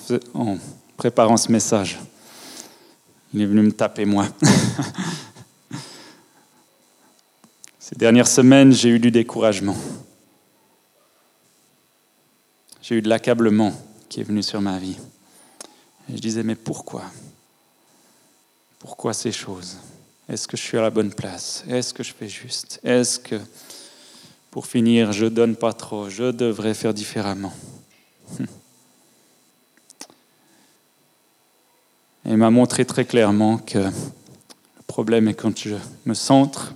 préparant 0.95 1.38
ce 1.38 1.51
message. 1.51 1.99
Il 3.34 3.41
est 3.41 3.45
venu 3.47 3.63
me 3.63 3.71
taper 3.71 4.06
moi. 4.06 4.28
Ces 7.87 7.97
dernières 7.97 8.27
semaines, 8.27 8.73
j'ai 8.73 8.89
eu 8.89 8.97
du 8.97 9.11
découragement. 9.11 9.75
J'ai 12.81 12.95
eu 12.95 13.01
de 13.03 13.07
l'accablement 13.07 13.79
qui 14.09 14.21
est 14.21 14.23
venu 14.23 14.41
sur 14.41 14.59
ma 14.59 14.79
vie. 14.79 14.97
Je 16.09 16.15
disais, 16.15 16.41
mais 16.41 16.55
pourquoi? 16.55 17.03
Pourquoi 18.79 19.13
ces 19.13 19.31
choses? 19.31 19.77
Est-ce 20.27 20.47
que 20.47 20.57
je 20.57 20.63
suis 20.63 20.79
à 20.79 20.81
la 20.81 20.89
bonne 20.89 21.13
place? 21.13 21.63
Est-ce 21.69 21.93
que 21.93 22.01
je 22.01 22.11
fais 22.11 22.27
juste? 22.27 22.79
Est-ce 22.83 23.19
que... 23.19 23.39
Pour 24.49 24.65
finir, 24.65 25.11
je 25.11 25.27
donne 25.27 25.55
pas 25.55 25.73
trop, 25.73 26.09
je 26.09 26.31
devrais 26.31 26.73
faire 26.73 26.91
différemment? 26.91 27.53
Et 32.25 32.31
il 32.31 32.37
m'a 32.37 32.49
montré 32.49 32.83
très 32.83 33.05
clairement 33.05 33.59
que 33.59 33.77
le 33.77 33.91
problème 34.87 35.27
est 35.27 35.35
quand 35.35 35.55
je 35.59 35.75
me 36.07 36.15
centre 36.15 36.73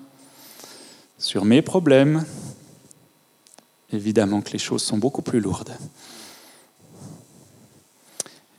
sur 1.20 1.44
mes 1.44 1.62
problèmes, 1.62 2.26
évidemment 3.92 4.42
que 4.42 4.52
les 4.52 4.58
choses 4.58 4.82
sont 4.82 4.98
beaucoup 4.98 5.22
plus 5.22 5.42
lourdes. 5.42 5.76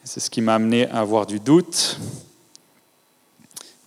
C'est 0.05 0.20
ce 0.20 0.29
qui 0.29 0.42
m'a 0.42 0.55
amené 0.55 0.87
à 0.88 1.01
avoir 1.01 1.27
du 1.27 1.40
doute 1.40 1.99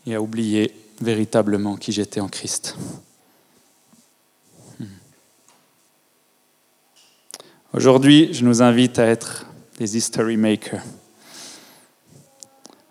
et 0.08 0.16
à 0.16 0.22
oublier 0.22 0.74
véritablement 1.02 1.76
qui 1.76 1.92
j'étais 1.92 2.20
en 2.20 2.28
Christ. 2.28 2.76
Hmm. 4.80 4.86
Aujourd'hui, 7.74 8.34
je 8.34 8.44
nous 8.44 8.62
invite 8.62 8.98
à 8.98 9.06
être 9.06 9.46
des 9.78 9.98
history 9.98 10.38
makers, 10.38 10.84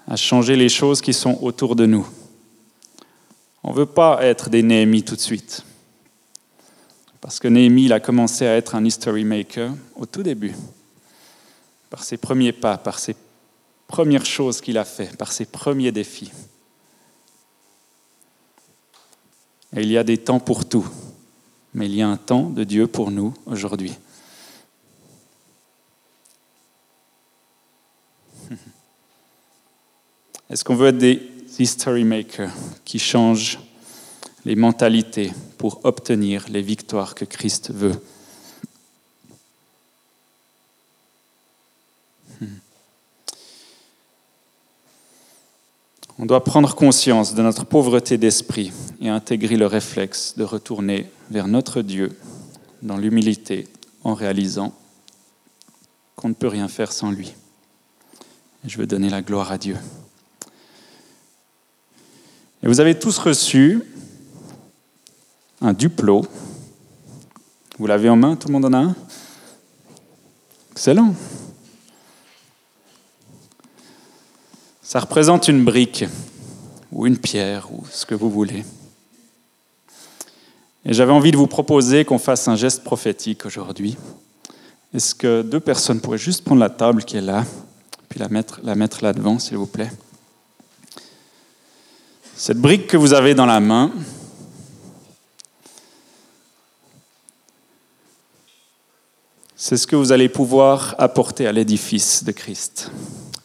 à 0.07 0.15
changer 0.15 0.55
les 0.55 0.69
choses 0.69 1.01
qui 1.01 1.13
sont 1.13 1.39
autour 1.43 1.75
de 1.75 1.87
nous. 1.87 2.07
On 3.65 3.71
ne 3.71 3.77
veut 3.77 3.87
pas 3.87 4.23
être 4.23 4.51
des 4.51 4.63
Néhémies 4.63 5.05
tout 5.05 5.17
de 5.17 5.21
suite, 5.21 5.65
parce 7.23 7.39
que 7.39 7.49
Néhémie 7.49 7.91
a 7.93 8.01
commencé 8.01 8.47
à 8.47 8.57
être 8.57 8.75
un 8.75 8.85
history 8.85 9.25
maker 9.25 9.73
au 9.95 10.07
tout 10.07 10.25
début, 10.25 10.57
par 11.89 12.03
ses 12.03 12.17
premiers 12.17 12.53
pas, 12.53 12.77
par 12.77 12.99
ses 12.99 13.15
premières 13.87 14.27
choses 14.27 14.61
qu'il 14.61 14.77
a 14.77 14.85
fait, 14.85 15.17
par 15.17 15.31
ses 15.31 15.47
premiers 15.47 15.93
défis. 15.93 16.33
Et 19.75 19.83
il 19.83 19.91
y 19.91 19.97
a 19.97 20.03
des 20.03 20.19
temps 20.19 20.41
pour 20.41 20.69
tout, 20.69 20.87
mais 21.75 21.87
il 21.87 21.95
y 21.95 22.03
a 22.03 22.09
un 22.09 22.17
temps 22.17 22.51
de 22.51 22.65
Dieu 22.65 22.89
pour 22.89 23.13
nous 23.13 23.33
aujourd'hui. 23.47 23.95
Est-ce 30.51 30.65
qu'on 30.65 30.75
veut 30.75 30.89
être 30.89 30.99
des 30.99 31.23
history 31.57 32.03
makers 32.03 32.53
qui 32.85 32.99
changent 32.99 33.61
les 34.45 34.57
mentalités 34.57 35.33
pour 35.59 35.81
obtenir 35.85 36.47
les 36.49 36.63
victoires 36.63 37.15
que 37.15 37.25
Christ 37.25 37.73
veut 37.73 38.01
On 46.23 46.27
doit 46.27 46.45
prendre 46.45 46.77
conscience 46.77 47.35
de 47.35 47.43
notre 47.43 47.65
pauvreté 47.65 48.17
d'esprit 48.17 48.71
et 49.01 49.09
intégrer 49.09 49.57
le 49.57 49.67
réflexe 49.67 50.35
de 50.37 50.45
retourner 50.45 51.11
vers 51.33 51.49
notre 51.49 51.83
Dieu 51.83 52.17
dans 52.81 52.97
l'humilité 52.97 53.67
en 54.05 54.15
réalisant 54.15 54.73
qu'on 56.15 56.29
ne 56.29 56.35
peut 56.35 56.47
rien 56.47 56.69
faire 56.69 56.93
sans 56.93 57.11
lui. 57.11 57.35
je 58.65 58.79
veux 58.79 58.87
donner 58.87 59.09
la 59.09 59.21
gloire 59.21 59.51
à 59.51 59.59
Dieu. 59.59 59.77
Et 62.63 62.69
vous 62.69 62.79
avez 62.79 62.97
tous 62.97 63.19
reçu 63.19 63.83
un 65.63 65.73
duplo. 65.73 66.27
Vous 67.79 67.87
l'avez 67.87 68.09
en 68.09 68.17
main, 68.17 68.37
tout 68.37 68.49
le 68.49 68.53
monde 68.53 68.65
en 68.67 68.73
a 68.73 68.79
un? 68.79 68.97
Excellent. 70.73 71.15
Ça 74.83 75.01
représente 75.01 75.49
une 75.49 75.65
brique 75.65 76.05
ou 76.91 77.07
une 77.07 77.17
pierre 77.17 77.73
ou 77.73 77.87
ce 77.91 78.05
que 78.05 78.15
vous 78.15 78.31
voulez. 78.31 78.65
Et 80.85 80.93
j'avais 80.93 81.13
envie 81.13 81.31
de 81.31 81.37
vous 81.37 81.47
proposer 81.47 82.05
qu'on 82.05 82.19
fasse 82.19 82.49
un 82.49 82.57
geste 82.57 82.83
prophétique 82.83 83.47
aujourd'hui. 83.47 83.97
Est-ce 84.93 85.15
que 85.15 85.43
deux 85.43 85.61
personnes 85.61 86.01
pourraient 86.01 86.19
juste 86.19 86.45
prendre 86.45 86.61
la 86.61 86.69
table 86.69 87.05
qui 87.05 87.17
est 87.17 87.23
là, 87.23 87.45
puis 88.09 88.19
la 88.19 88.29
mettre, 88.29 88.61
la 88.63 88.75
mettre 88.75 89.03
là 89.03 89.13
devant, 89.13 89.39
s'il 89.39 89.57
vous 89.57 89.67
plaît? 89.67 89.91
Cette 92.35 92.59
brique 92.59 92.89
que 92.89 92.97
vous 92.97 93.15
avez 93.15 93.35
dans 93.35 93.47
la 93.47 93.61
main, 93.61 93.93
c'est 99.65 99.77
ce 99.77 99.87
que 99.87 99.95
vous 99.95 100.11
allez 100.11 100.29
pouvoir 100.29 100.97
apporter 100.99 101.47
à 101.47 101.53
l'édifice 101.53 102.25
de 102.25 102.33
Christ. 102.33 102.91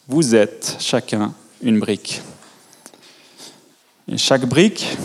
Vous 0.08 0.34
êtes 0.34 0.76
chacun 0.80 1.32
une 1.62 1.78
brique. 1.78 2.22
Et 4.08 4.18
chaque 4.18 4.44
brique 4.44 4.96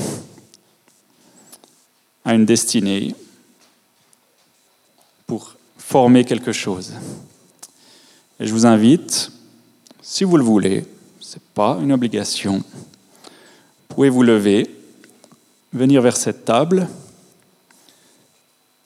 a 2.25 2.33
une 2.33 2.47
destinée 2.47 3.13
pour 5.27 5.55
former 5.77 6.25
quelque 6.25 6.51
chose. 6.51 6.93
Et 8.39 8.47
je 8.47 8.51
vous 8.51 8.65
invite, 8.65 9.31
si 10.01 10.23
vous 10.23 10.37
le 10.37 10.43
voulez, 10.43 10.83
ce 11.19 11.35
n'est 11.35 11.43
pas 11.53 11.77
une 11.79 11.91
obligation, 11.91 12.55
vous 12.57 13.95
pouvez 13.95 14.09
vous 14.09 14.23
lever, 14.23 14.67
venir 15.73 16.01
vers 16.01 16.17
cette 16.17 16.43
table 16.43 16.87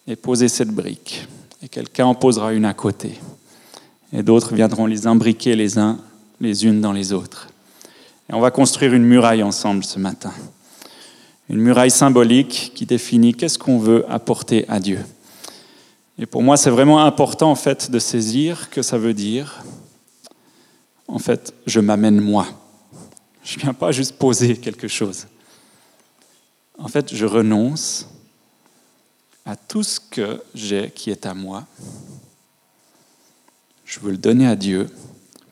et 0.06 0.18
poser 0.18 0.50
cette 0.50 0.72
brique. 0.72 1.26
Et 1.62 1.70
quelqu'un 1.70 2.06
en 2.06 2.16
posera 2.16 2.54
une 2.54 2.66
à 2.66 2.74
côté. 2.74 3.20
Et 4.14 4.24
d'autres 4.24 4.54
viendront 4.54 4.86
les 4.86 5.08
imbriquer 5.08 5.56
les 5.56 5.78
uns 5.78 6.00
les 6.40 6.66
unes 6.66 6.82
dans 6.82 6.92
les 6.92 7.14
autres. 7.14 7.48
Et 8.30 8.34
on 8.34 8.40
va 8.40 8.52
construire 8.52 8.94
une 8.94 9.04
muraille 9.04 9.44
ensemble 9.44 9.84
ce 9.84 10.00
matin. 10.00 10.32
Une 11.50 11.60
muraille 11.60 11.92
symbolique 11.92 12.74
qui 12.76 12.86
définit 12.86 13.34
qu'est-ce 13.34 13.58
qu'on 13.58 13.80
veut 13.80 14.06
apporter 14.10 14.66
à 14.68 14.80
Dieu. 14.80 15.00
Et 16.20 16.26
pour 16.26 16.44
moi, 16.44 16.58
c'est 16.58 16.70
vraiment 16.70 17.04
important 17.04 17.50
en 17.52 17.56
fait 17.56 17.90
de 17.90 18.00
saisir 18.00 18.70
que 18.70 18.82
ça 18.82 18.98
veut 18.98 19.14
dire 19.14 19.64
en 21.08 21.20
fait, 21.20 21.54
je 21.66 21.80
m'amène 21.80 22.20
moi. 22.20 22.48
Je 23.44 23.56
ne 23.58 23.62
viens 23.62 23.74
pas 23.74 23.94
juste 23.94 24.18
poser 24.18 24.58
quelque 24.58 24.90
chose. 24.90 25.28
En 26.78 26.90
fait, 26.90 27.16
je 27.16 27.26
renonce 27.26 28.10
à 29.48 29.56
tout 29.56 29.82
ce 29.82 30.02
que 30.02 30.44
j'ai 30.54 30.92
qui 30.92 31.10
est 31.10 31.26
à 31.26 31.34
moi. 31.34 31.66
Je 33.86 34.02
veux 34.02 34.12
le 34.12 34.18
donner 34.18 34.46
à 34.46 34.58
Dieu 34.58 34.90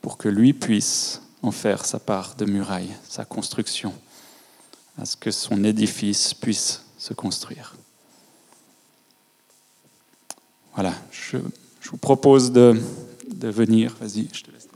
pour 0.01 0.17
que 0.17 0.27
lui 0.27 0.53
puisse 0.53 1.21
en 1.41 1.51
faire 1.51 1.86
sa 1.86 1.97
part 1.97 2.36
de 2.36 2.43
muraille, 2.43 2.93
sa 3.08 3.23
construction, 3.23 3.93
à 4.97 5.05
ce 5.05 5.15
que 5.15 5.31
son 5.31 5.63
édifice 5.63 6.34
puisse 6.34 6.84
se 6.97 7.13
construire. 7.13 7.75
Voilà, 10.73 10.93
je, 11.12 11.38
vous 11.89 11.97
propose 11.97 12.51
de, 12.51 12.77
venir. 13.43 13.95
Vas-y, 14.01 14.27
je 14.34 14.43
te 14.43 14.51
laisse. 14.51 14.67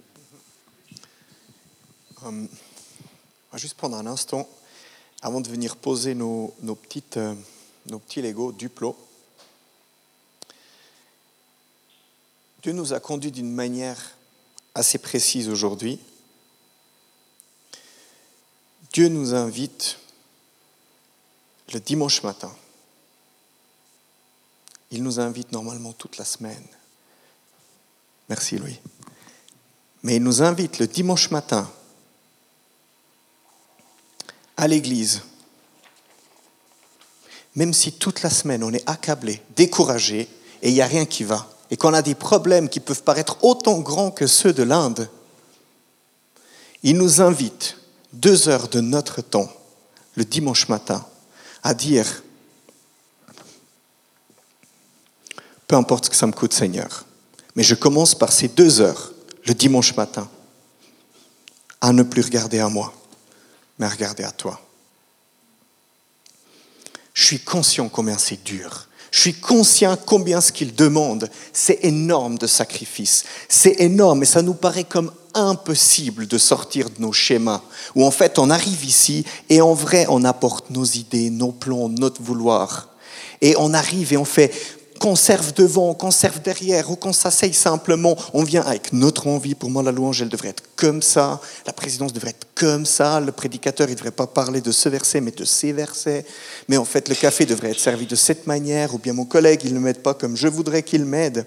Euh, 2.23 2.29
on 2.29 2.47
va 3.51 3.58
juste 3.58 3.75
prendre 3.75 3.97
un 3.97 4.05
instant 4.05 4.47
avant 5.21 5.41
de 5.41 5.49
venir 5.49 5.75
poser 5.75 6.15
nos, 6.15 6.53
petites, 6.82 7.17
euh, 7.17 7.36
nos 7.89 7.99
petits 7.99 8.21
Lego 8.21 8.53
Duplo. 8.53 8.95
Dieu 12.61 12.73
nous 12.73 12.93
a 12.93 12.99
conduits 12.99 13.31
d'une 13.31 13.53
manière 13.53 14.15
assez 14.75 14.97
précise 14.97 15.47
aujourd'hui. 15.47 15.99
Dieu 18.91 19.07
nous 19.07 19.33
invite 19.33 19.97
le 21.73 21.79
dimanche 21.79 22.21
matin. 22.23 22.53
Il 24.91 25.03
nous 25.03 25.19
invite 25.19 25.51
normalement 25.51 25.93
toute 25.93 26.17
la 26.17 26.25
semaine. 26.25 26.65
Merci 28.27 28.57
Louis. 28.57 28.79
Mais 30.03 30.17
il 30.17 30.23
nous 30.23 30.41
invite 30.41 30.79
le 30.79 30.87
dimanche 30.87 31.31
matin 31.31 31.71
à 34.57 34.67
l'église. 34.67 35.21
Même 37.55 37.73
si 37.73 37.93
toute 37.93 38.21
la 38.21 38.29
semaine 38.29 38.63
on 38.63 38.73
est 38.73 38.87
accablé, 38.89 39.41
découragé 39.55 40.27
et 40.62 40.69
il 40.69 40.73
n'y 40.73 40.81
a 40.81 40.87
rien 40.87 41.05
qui 41.05 41.23
va 41.23 41.49
et 41.71 41.77
qu'on 41.77 41.93
a 41.93 42.01
des 42.01 42.15
problèmes 42.15 42.69
qui 42.69 42.79
peuvent 42.79 43.03
paraître 43.03 43.43
autant 43.43 43.79
grands 43.79 44.11
que 44.11 44.27
ceux 44.27 44.53
de 44.53 44.63
l'Inde, 44.63 45.09
il 46.83 46.97
nous 46.97 47.21
invite 47.21 47.77
deux 48.13 48.49
heures 48.49 48.67
de 48.69 48.79
notre 48.79 49.21
temps, 49.21 49.51
le 50.15 50.25
dimanche 50.25 50.67
matin, 50.67 51.05
à 51.61 51.73
dire, 51.73 52.23
peu 55.67 55.75
importe 55.75 56.05
ce 56.05 56.09
que 56.09 56.15
ça 56.15 56.27
me 56.27 56.31
coûte 56.31 56.53
Seigneur, 56.53 57.05
mais 57.55 57.63
je 57.63 57.75
commence 57.75 58.15
par 58.15 58.31
ces 58.31 58.47
deux 58.47 58.81
heures, 58.81 59.13
le 59.45 59.53
dimanche 59.53 59.95
matin, 59.95 60.29
à 61.81 61.93
ne 61.93 62.03
plus 62.03 62.23
regarder 62.23 62.59
à 62.59 62.69
moi, 62.69 62.93
mais 63.77 63.85
à 63.85 63.89
regarder 63.89 64.23
à 64.23 64.31
toi. 64.31 64.59
Je 67.13 67.25
suis 67.25 67.39
conscient 67.39 67.89
combien 67.89 68.17
c'est 68.17 68.43
dur 68.43 68.88
je 69.12 69.19
suis 69.19 69.33
conscient 69.33 69.97
combien 70.05 70.41
ce 70.41 70.51
qu'il 70.51 70.75
demande, 70.75 71.29
c'est 71.51 71.79
énorme 71.83 72.37
de 72.37 72.47
sacrifice. 72.47 73.23
C'est 73.47 73.79
énorme 73.79 74.23
et 74.23 74.27
ça 74.27 74.41
nous 74.41 74.53
paraît 74.53 74.83
comme 74.83 75.12
impossible 75.33 76.27
de 76.27 76.37
sortir 76.37 76.89
de 76.89 77.01
nos 77.01 77.12
schémas, 77.12 77.62
où 77.95 78.05
en 78.05 78.12
fait 78.12 78.39
on 78.39 78.49
arrive 78.49 78.83
ici 78.85 79.25
et 79.49 79.62
en 79.62 79.73
vrai 79.73 80.05
on 80.10 80.23
apporte 80.23 80.69
nos 80.69 80.85
idées, 80.85 81.29
nos 81.29 81.51
plans, 81.51 81.89
notre 81.89 82.21
vouloir. 82.21 82.89
Et 83.41 83.55
on 83.57 83.73
arrive 83.73 84.13
et 84.13 84.17
on 84.17 84.25
fait 84.25 84.51
conserve 85.00 85.54
devant, 85.54 85.93
conserve 85.93 86.41
derrière, 86.41 86.91
ou 86.91 86.95
qu'on 86.95 87.13
s'asseye 87.13 87.54
simplement, 87.54 88.15
on 88.33 88.43
vient 88.43 88.62
avec 88.62 88.93
notre 88.93 89.27
envie. 89.27 89.56
Pour 89.56 89.71
moi, 89.71 89.81
la 89.81 89.91
louange, 89.91 90.21
elle 90.21 90.29
devrait 90.29 90.50
être 90.50 90.63
comme 90.75 91.02
ça, 91.02 91.41
la 91.65 91.73
présidence 91.73 92.13
devrait 92.13 92.31
être 92.31 92.47
comme 92.54 92.85
ça, 92.85 93.19
le 93.19 93.31
prédicateur, 93.31 93.87
il 93.87 93.91
ne 93.91 93.95
devrait 93.95 94.12
pas 94.12 94.27
parler 94.27 94.62
de 94.62 94.71
ce 94.71 94.89
verset, 94.89 95.21
mais 95.21 95.31
de 95.31 95.45
ces 95.45 95.71
versets. 95.71 96.25
Mais 96.67 96.77
en 96.77 96.85
fait, 96.85 97.10
le 97.10 97.15
café 97.15 97.45
devrait 97.45 97.71
être 97.71 97.79
servi 97.79 98.06
de 98.06 98.15
cette 98.15 98.45
manière, 98.45 98.93
ou 98.93 99.00
bien 99.00 99.13
mon 99.13 99.25
collègue, 99.25 99.62
il 99.63 99.73
ne 99.73 99.79
m'aide 99.79 100.04
pas 100.04 100.13
comme 100.13 100.35
je 100.35 100.47
voudrais 100.47 100.83
qu'il 100.83 101.06
m'aide. 101.06 101.45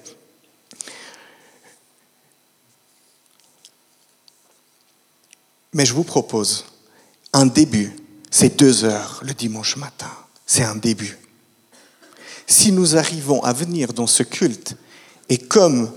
Mais 5.75 5.87
je 5.87 5.95
vous 5.95 6.05
propose 6.05 6.67
un 7.33 7.47
début, 7.47 7.97
c'est 8.31 8.59
deux 8.59 8.85
heures 8.85 9.21
le 9.25 9.33
dimanche 9.33 9.77
matin, 9.77 10.11
c'est 10.45 10.65
un 10.65 10.75
début 10.75 11.19
si 12.53 12.71
nous 12.71 12.97
arrivons 12.97 13.43
à 13.43 13.53
venir 13.53 13.93
dans 13.93 14.07
ce 14.07 14.23
culte 14.23 14.77
et 15.29 15.39
comme 15.39 15.91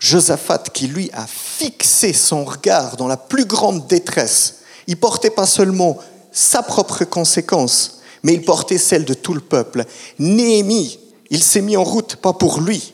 Josaphat 0.00 0.64
qui 0.74 0.88
lui 0.88 1.10
a 1.12 1.26
fixé 1.26 2.12
son 2.12 2.44
regard 2.44 2.96
dans 2.96 3.06
la 3.06 3.16
plus 3.16 3.44
grande 3.44 3.86
détresse, 3.86 4.62
il 4.88 4.96
portait 4.96 5.30
pas 5.30 5.46
seulement 5.46 5.98
sa 6.32 6.62
propre 6.62 7.04
conséquence, 7.04 8.00
mais 8.22 8.34
il 8.34 8.44
portait 8.44 8.78
celle 8.78 9.04
de 9.04 9.14
tout 9.14 9.34
le 9.34 9.40
peuple. 9.40 9.84
Néhémie, 10.18 10.98
il 11.30 11.42
s'est 11.42 11.62
mis 11.62 11.76
en 11.76 11.84
route 11.84 12.16
pas 12.16 12.32
pour 12.32 12.60
lui, 12.60 12.92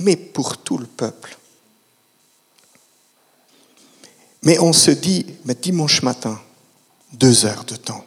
mais 0.00 0.16
pour 0.16 0.58
tout 0.58 0.78
le 0.78 0.86
peuple. 0.86 1.38
Mais 4.42 4.58
on 4.58 4.72
se 4.72 4.90
dit, 4.90 5.26
mais 5.44 5.54
dimanche 5.54 6.02
matin, 6.02 6.40
deux 7.12 7.46
heures 7.46 7.64
de 7.64 7.76
temps, 7.76 8.04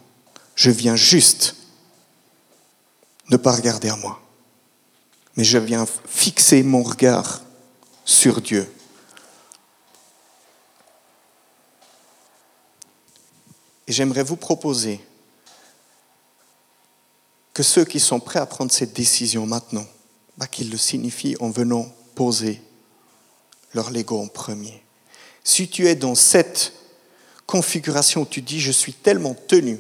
je 0.55 0.71
viens 0.71 0.95
juste 0.95 1.55
ne 3.29 3.37
pas 3.37 3.51
regarder 3.51 3.89
à 3.89 3.95
moi, 3.95 4.19
mais 5.35 5.43
je 5.43 5.57
viens 5.57 5.85
fixer 6.07 6.63
mon 6.63 6.83
regard 6.83 7.41
sur 8.05 8.41
Dieu. 8.41 8.67
Et 13.87 13.91
j'aimerais 13.91 14.23
vous 14.23 14.35
proposer 14.35 14.99
que 17.53 17.63
ceux 17.63 17.85
qui 17.85 17.99
sont 17.99 18.19
prêts 18.19 18.39
à 18.39 18.45
prendre 18.45 18.71
cette 18.71 18.93
décision 18.93 19.45
maintenant, 19.45 19.85
bah, 20.37 20.47
qu'ils 20.47 20.69
le 20.69 20.77
signifient 20.77 21.35
en 21.39 21.49
venant 21.49 21.91
poser 22.15 22.61
leur 23.73 23.91
Lego 23.91 24.19
en 24.19 24.27
premier. 24.27 24.83
Si 25.43 25.67
tu 25.67 25.87
es 25.87 25.95
dans 25.95 26.15
cette 26.15 26.73
configuration 27.45 28.21
où 28.21 28.25
tu 28.25 28.41
dis 28.41 28.59
je 28.59 28.71
suis 28.71 28.93
tellement 28.93 29.33
tenu, 29.33 29.79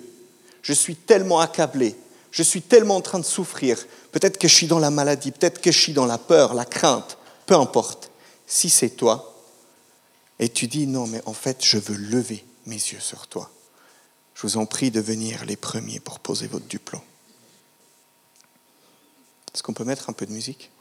je 0.61 0.73
suis 0.73 0.95
tellement 0.95 1.39
accablé, 1.39 1.95
je 2.31 2.43
suis 2.43 2.61
tellement 2.61 2.97
en 2.97 3.01
train 3.01 3.19
de 3.19 3.25
souffrir, 3.25 3.77
peut-être 4.11 4.37
que 4.37 4.47
je 4.47 4.55
suis 4.55 4.67
dans 4.67 4.79
la 4.79 4.91
maladie, 4.91 5.31
peut-être 5.31 5.61
que 5.61 5.71
je 5.71 5.79
suis 5.79 5.93
dans 5.93 6.05
la 6.05 6.17
peur, 6.17 6.53
la 6.53 6.65
crainte, 6.65 7.17
peu 7.45 7.55
importe. 7.55 8.11
Si 8.45 8.69
c'est 8.69 8.91
toi, 8.91 9.35
et 10.39 10.49
tu 10.49 10.67
dis 10.67 10.87
non, 10.87 11.07
mais 11.07 11.21
en 11.25 11.33
fait, 11.33 11.63
je 11.63 11.77
veux 11.77 11.97
lever 11.97 12.45
mes 12.65 12.75
yeux 12.75 12.99
sur 12.99 13.27
toi, 13.27 13.51
je 14.35 14.41
vous 14.43 14.57
en 14.57 14.65
prie 14.65 14.91
de 14.91 15.01
venir 15.01 15.45
les 15.45 15.57
premiers 15.57 15.99
pour 15.99 16.19
poser 16.19 16.47
votre 16.47 16.65
diplôme. 16.65 17.01
Est-ce 19.53 19.63
qu'on 19.63 19.73
peut 19.73 19.83
mettre 19.83 20.09
un 20.09 20.13
peu 20.13 20.25
de 20.25 20.31
musique? 20.31 20.71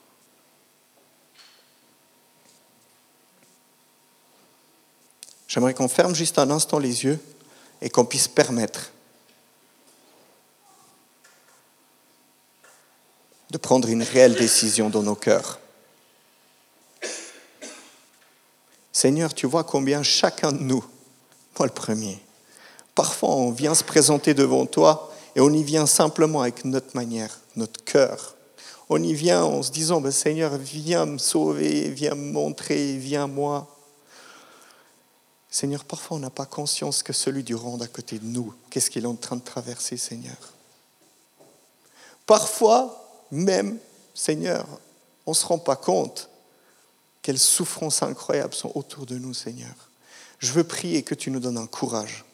J'aimerais 5.48 5.72
qu'on 5.72 5.88
ferme 5.88 6.14
juste 6.14 6.38
un 6.38 6.50
instant 6.50 6.78
les 6.78 7.04
yeux 7.04 7.18
et 7.80 7.88
qu'on 7.88 8.04
puisse 8.04 8.28
permettre 8.28 8.92
de 13.50 13.58
prendre 13.58 13.88
une 13.88 14.02
réelle 14.02 14.34
décision 14.34 14.90
dans 14.90 15.02
nos 15.02 15.14
cœurs. 15.14 15.58
Seigneur, 18.92 19.32
tu 19.32 19.46
vois 19.46 19.64
combien 19.64 20.02
chacun 20.02 20.52
de 20.52 20.58
nous, 20.58 20.84
moi 21.58 21.66
le 21.66 21.72
premier, 21.72 22.18
parfois 22.94 23.30
on 23.30 23.52
vient 23.52 23.74
se 23.74 23.84
présenter 23.84 24.34
devant 24.34 24.66
toi 24.66 25.12
et 25.36 25.40
on 25.40 25.52
y 25.52 25.62
vient 25.62 25.86
simplement 25.86 26.42
avec 26.42 26.64
notre 26.64 26.96
manière, 26.96 27.38
notre 27.54 27.82
cœur. 27.84 28.34
On 28.88 29.00
y 29.02 29.14
vient 29.14 29.44
en 29.44 29.62
se 29.62 29.70
disant, 29.70 30.00
ben, 30.00 30.10
Seigneur, 30.10 30.56
viens 30.56 31.06
me 31.06 31.18
sauver, 31.18 31.90
viens 31.90 32.14
me 32.14 32.32
montrer, 32.32 32.96
viens 32.96 33.26
moi. 33.26 33.68
Seigneur, 35.50 35.84
parfois 35.84 36.16
on 36.16 36.20
n'a 36.20 36.30
pas 36.30 36.46
conscience 36.46 37.02
que 37.02 37.12
celui 37.12 37.44
du 37.44 37.54
rond 37.54 37.80
à 37.80 37.86
côté 37.86 38.18
de 38.18 38.26
nous, 38.26 38.52
qu'est-ce 38.70 38.90
qu'il 38.90 39.04
est 39.04 39.08
en 39.08 39.14
train 39.14 39.36
de 39.36 39.42
traverser, 39.42 39.96
Seigneur. 39.96 40.54
Parfois, 42.26 43.07
même, 43.30 43.78
Seigneur, 44.14 44.66
on 45.26 45.32
ne 45.32 45.36
se 45.36 45.46
rend 45.46 45.58
pas 45.58 45.76
compte 45.76 46.28
quelles 47.22 47.38
souffrances 47.38 48.02
incroyables 48.02 48.54
sont 48.54 48.72
autour 48.74 49.04
de 49.06 49.18
nous, 49.18 49.34
Seigneur. 49.34 49.90
Je 50.38 50.52
veux 50.52 50.64
prier 50.64 51.02
que 51.02 51.14
tu 51.14 51.30
nous 51.30 51.40
donnes 51.40 51.58
un 51.58 51.66
courage. 51.66 52.24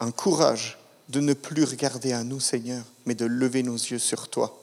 Un 0.00 0.10
courage 0.10 0.78
de 1.08 1.20
ne 1.20 1.32
plus 1.32 1.64
regarder 1.64 2.12
à 2.12 2.24
nous, 2.24 2.40
Seigneur, 2.40 2.84
mais 3.06 3.14
de 3.14 3.24
lever 3.24 3.62
nos 3.62 3.76
yeux 3.76 3.98
sur 3.98 4.28
toi. 4.28 4.60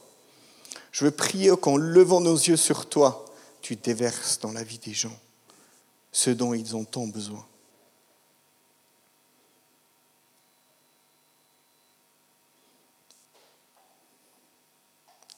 Je 0.91 1.05
veux 1.05 1.11
prier 1.11 1.51
qu'en 1.59 1.77
levant 1.77 2.21
nos 2.21 2.35
yeux 2.35 2.57
sur 2.57 2.87
toi, 2.87 3.25
tu 3.61 3.75
déverses 3.75 4.39
dans 4.39 4.51
la 4.51 4.63
vie 4.63 4.79
des 4.79 4.93
gens 4.93 5.17
ce 6.11 6.29
dont 6.29 6.53
ils 6.53 6.75
ont 6.75 6.85
tant 6.85 7.07
besoin. 7.07 7.43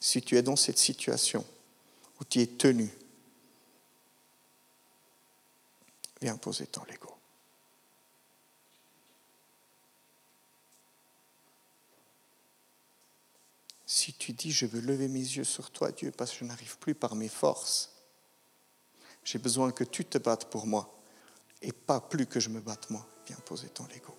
Si 0.06 0.22
tu 0.22 0.38
es 0.38 0.44
dans 0.44 0.56
cette 0.56 0.78
situation 0.78 1.44
où 2.20 2.26
tu 2.26 2.40
es 2.40 2.46
tenu, 2.46 2.88
viens 6.22 6.38
poser 6.38 6.68
ton 6.68 6.84
Lego. 6.84 7.12
Si 13.88 14.14
tu 14.14 14.32
dis, 14.34 14.52
je 14.52 14.68
veux 14.68 14.80
lever 14.80 15.08
mes 15.08 15.18
yeux 15.18 15.44
sur 15.44 15.72
toi, 15.72 15.92
Dieu, 15.92 16.12
parce 16.12 16.34
que 16.34 16.38
je 16.38 16.46
n'arrive 16.46 16.78
plus 16.78 16.94
par 16.94 17.16
mes 17.16 17.28
forces, 17.28 17.92
j'ai 19.24 19.40
besoin 19.40 19.72
que 19.72 19.84
tu 19.84 20.06
te 20.06 20.20
battes 20.20 20.52
pour 20.52 20.68
moi 20.68 21.02
et 21.64 21.72
pas 21.72 22.00
plus 22.00 22.28
que 22.28 22.40
je 22.40 22.50
me 22.50 22.62
batte 22.62 22.92
moi, 22.92 23.08
viens 23.26 23.38
poser 23.38 23.70
ton 23.70 23.88
Lego. 23.88 24.16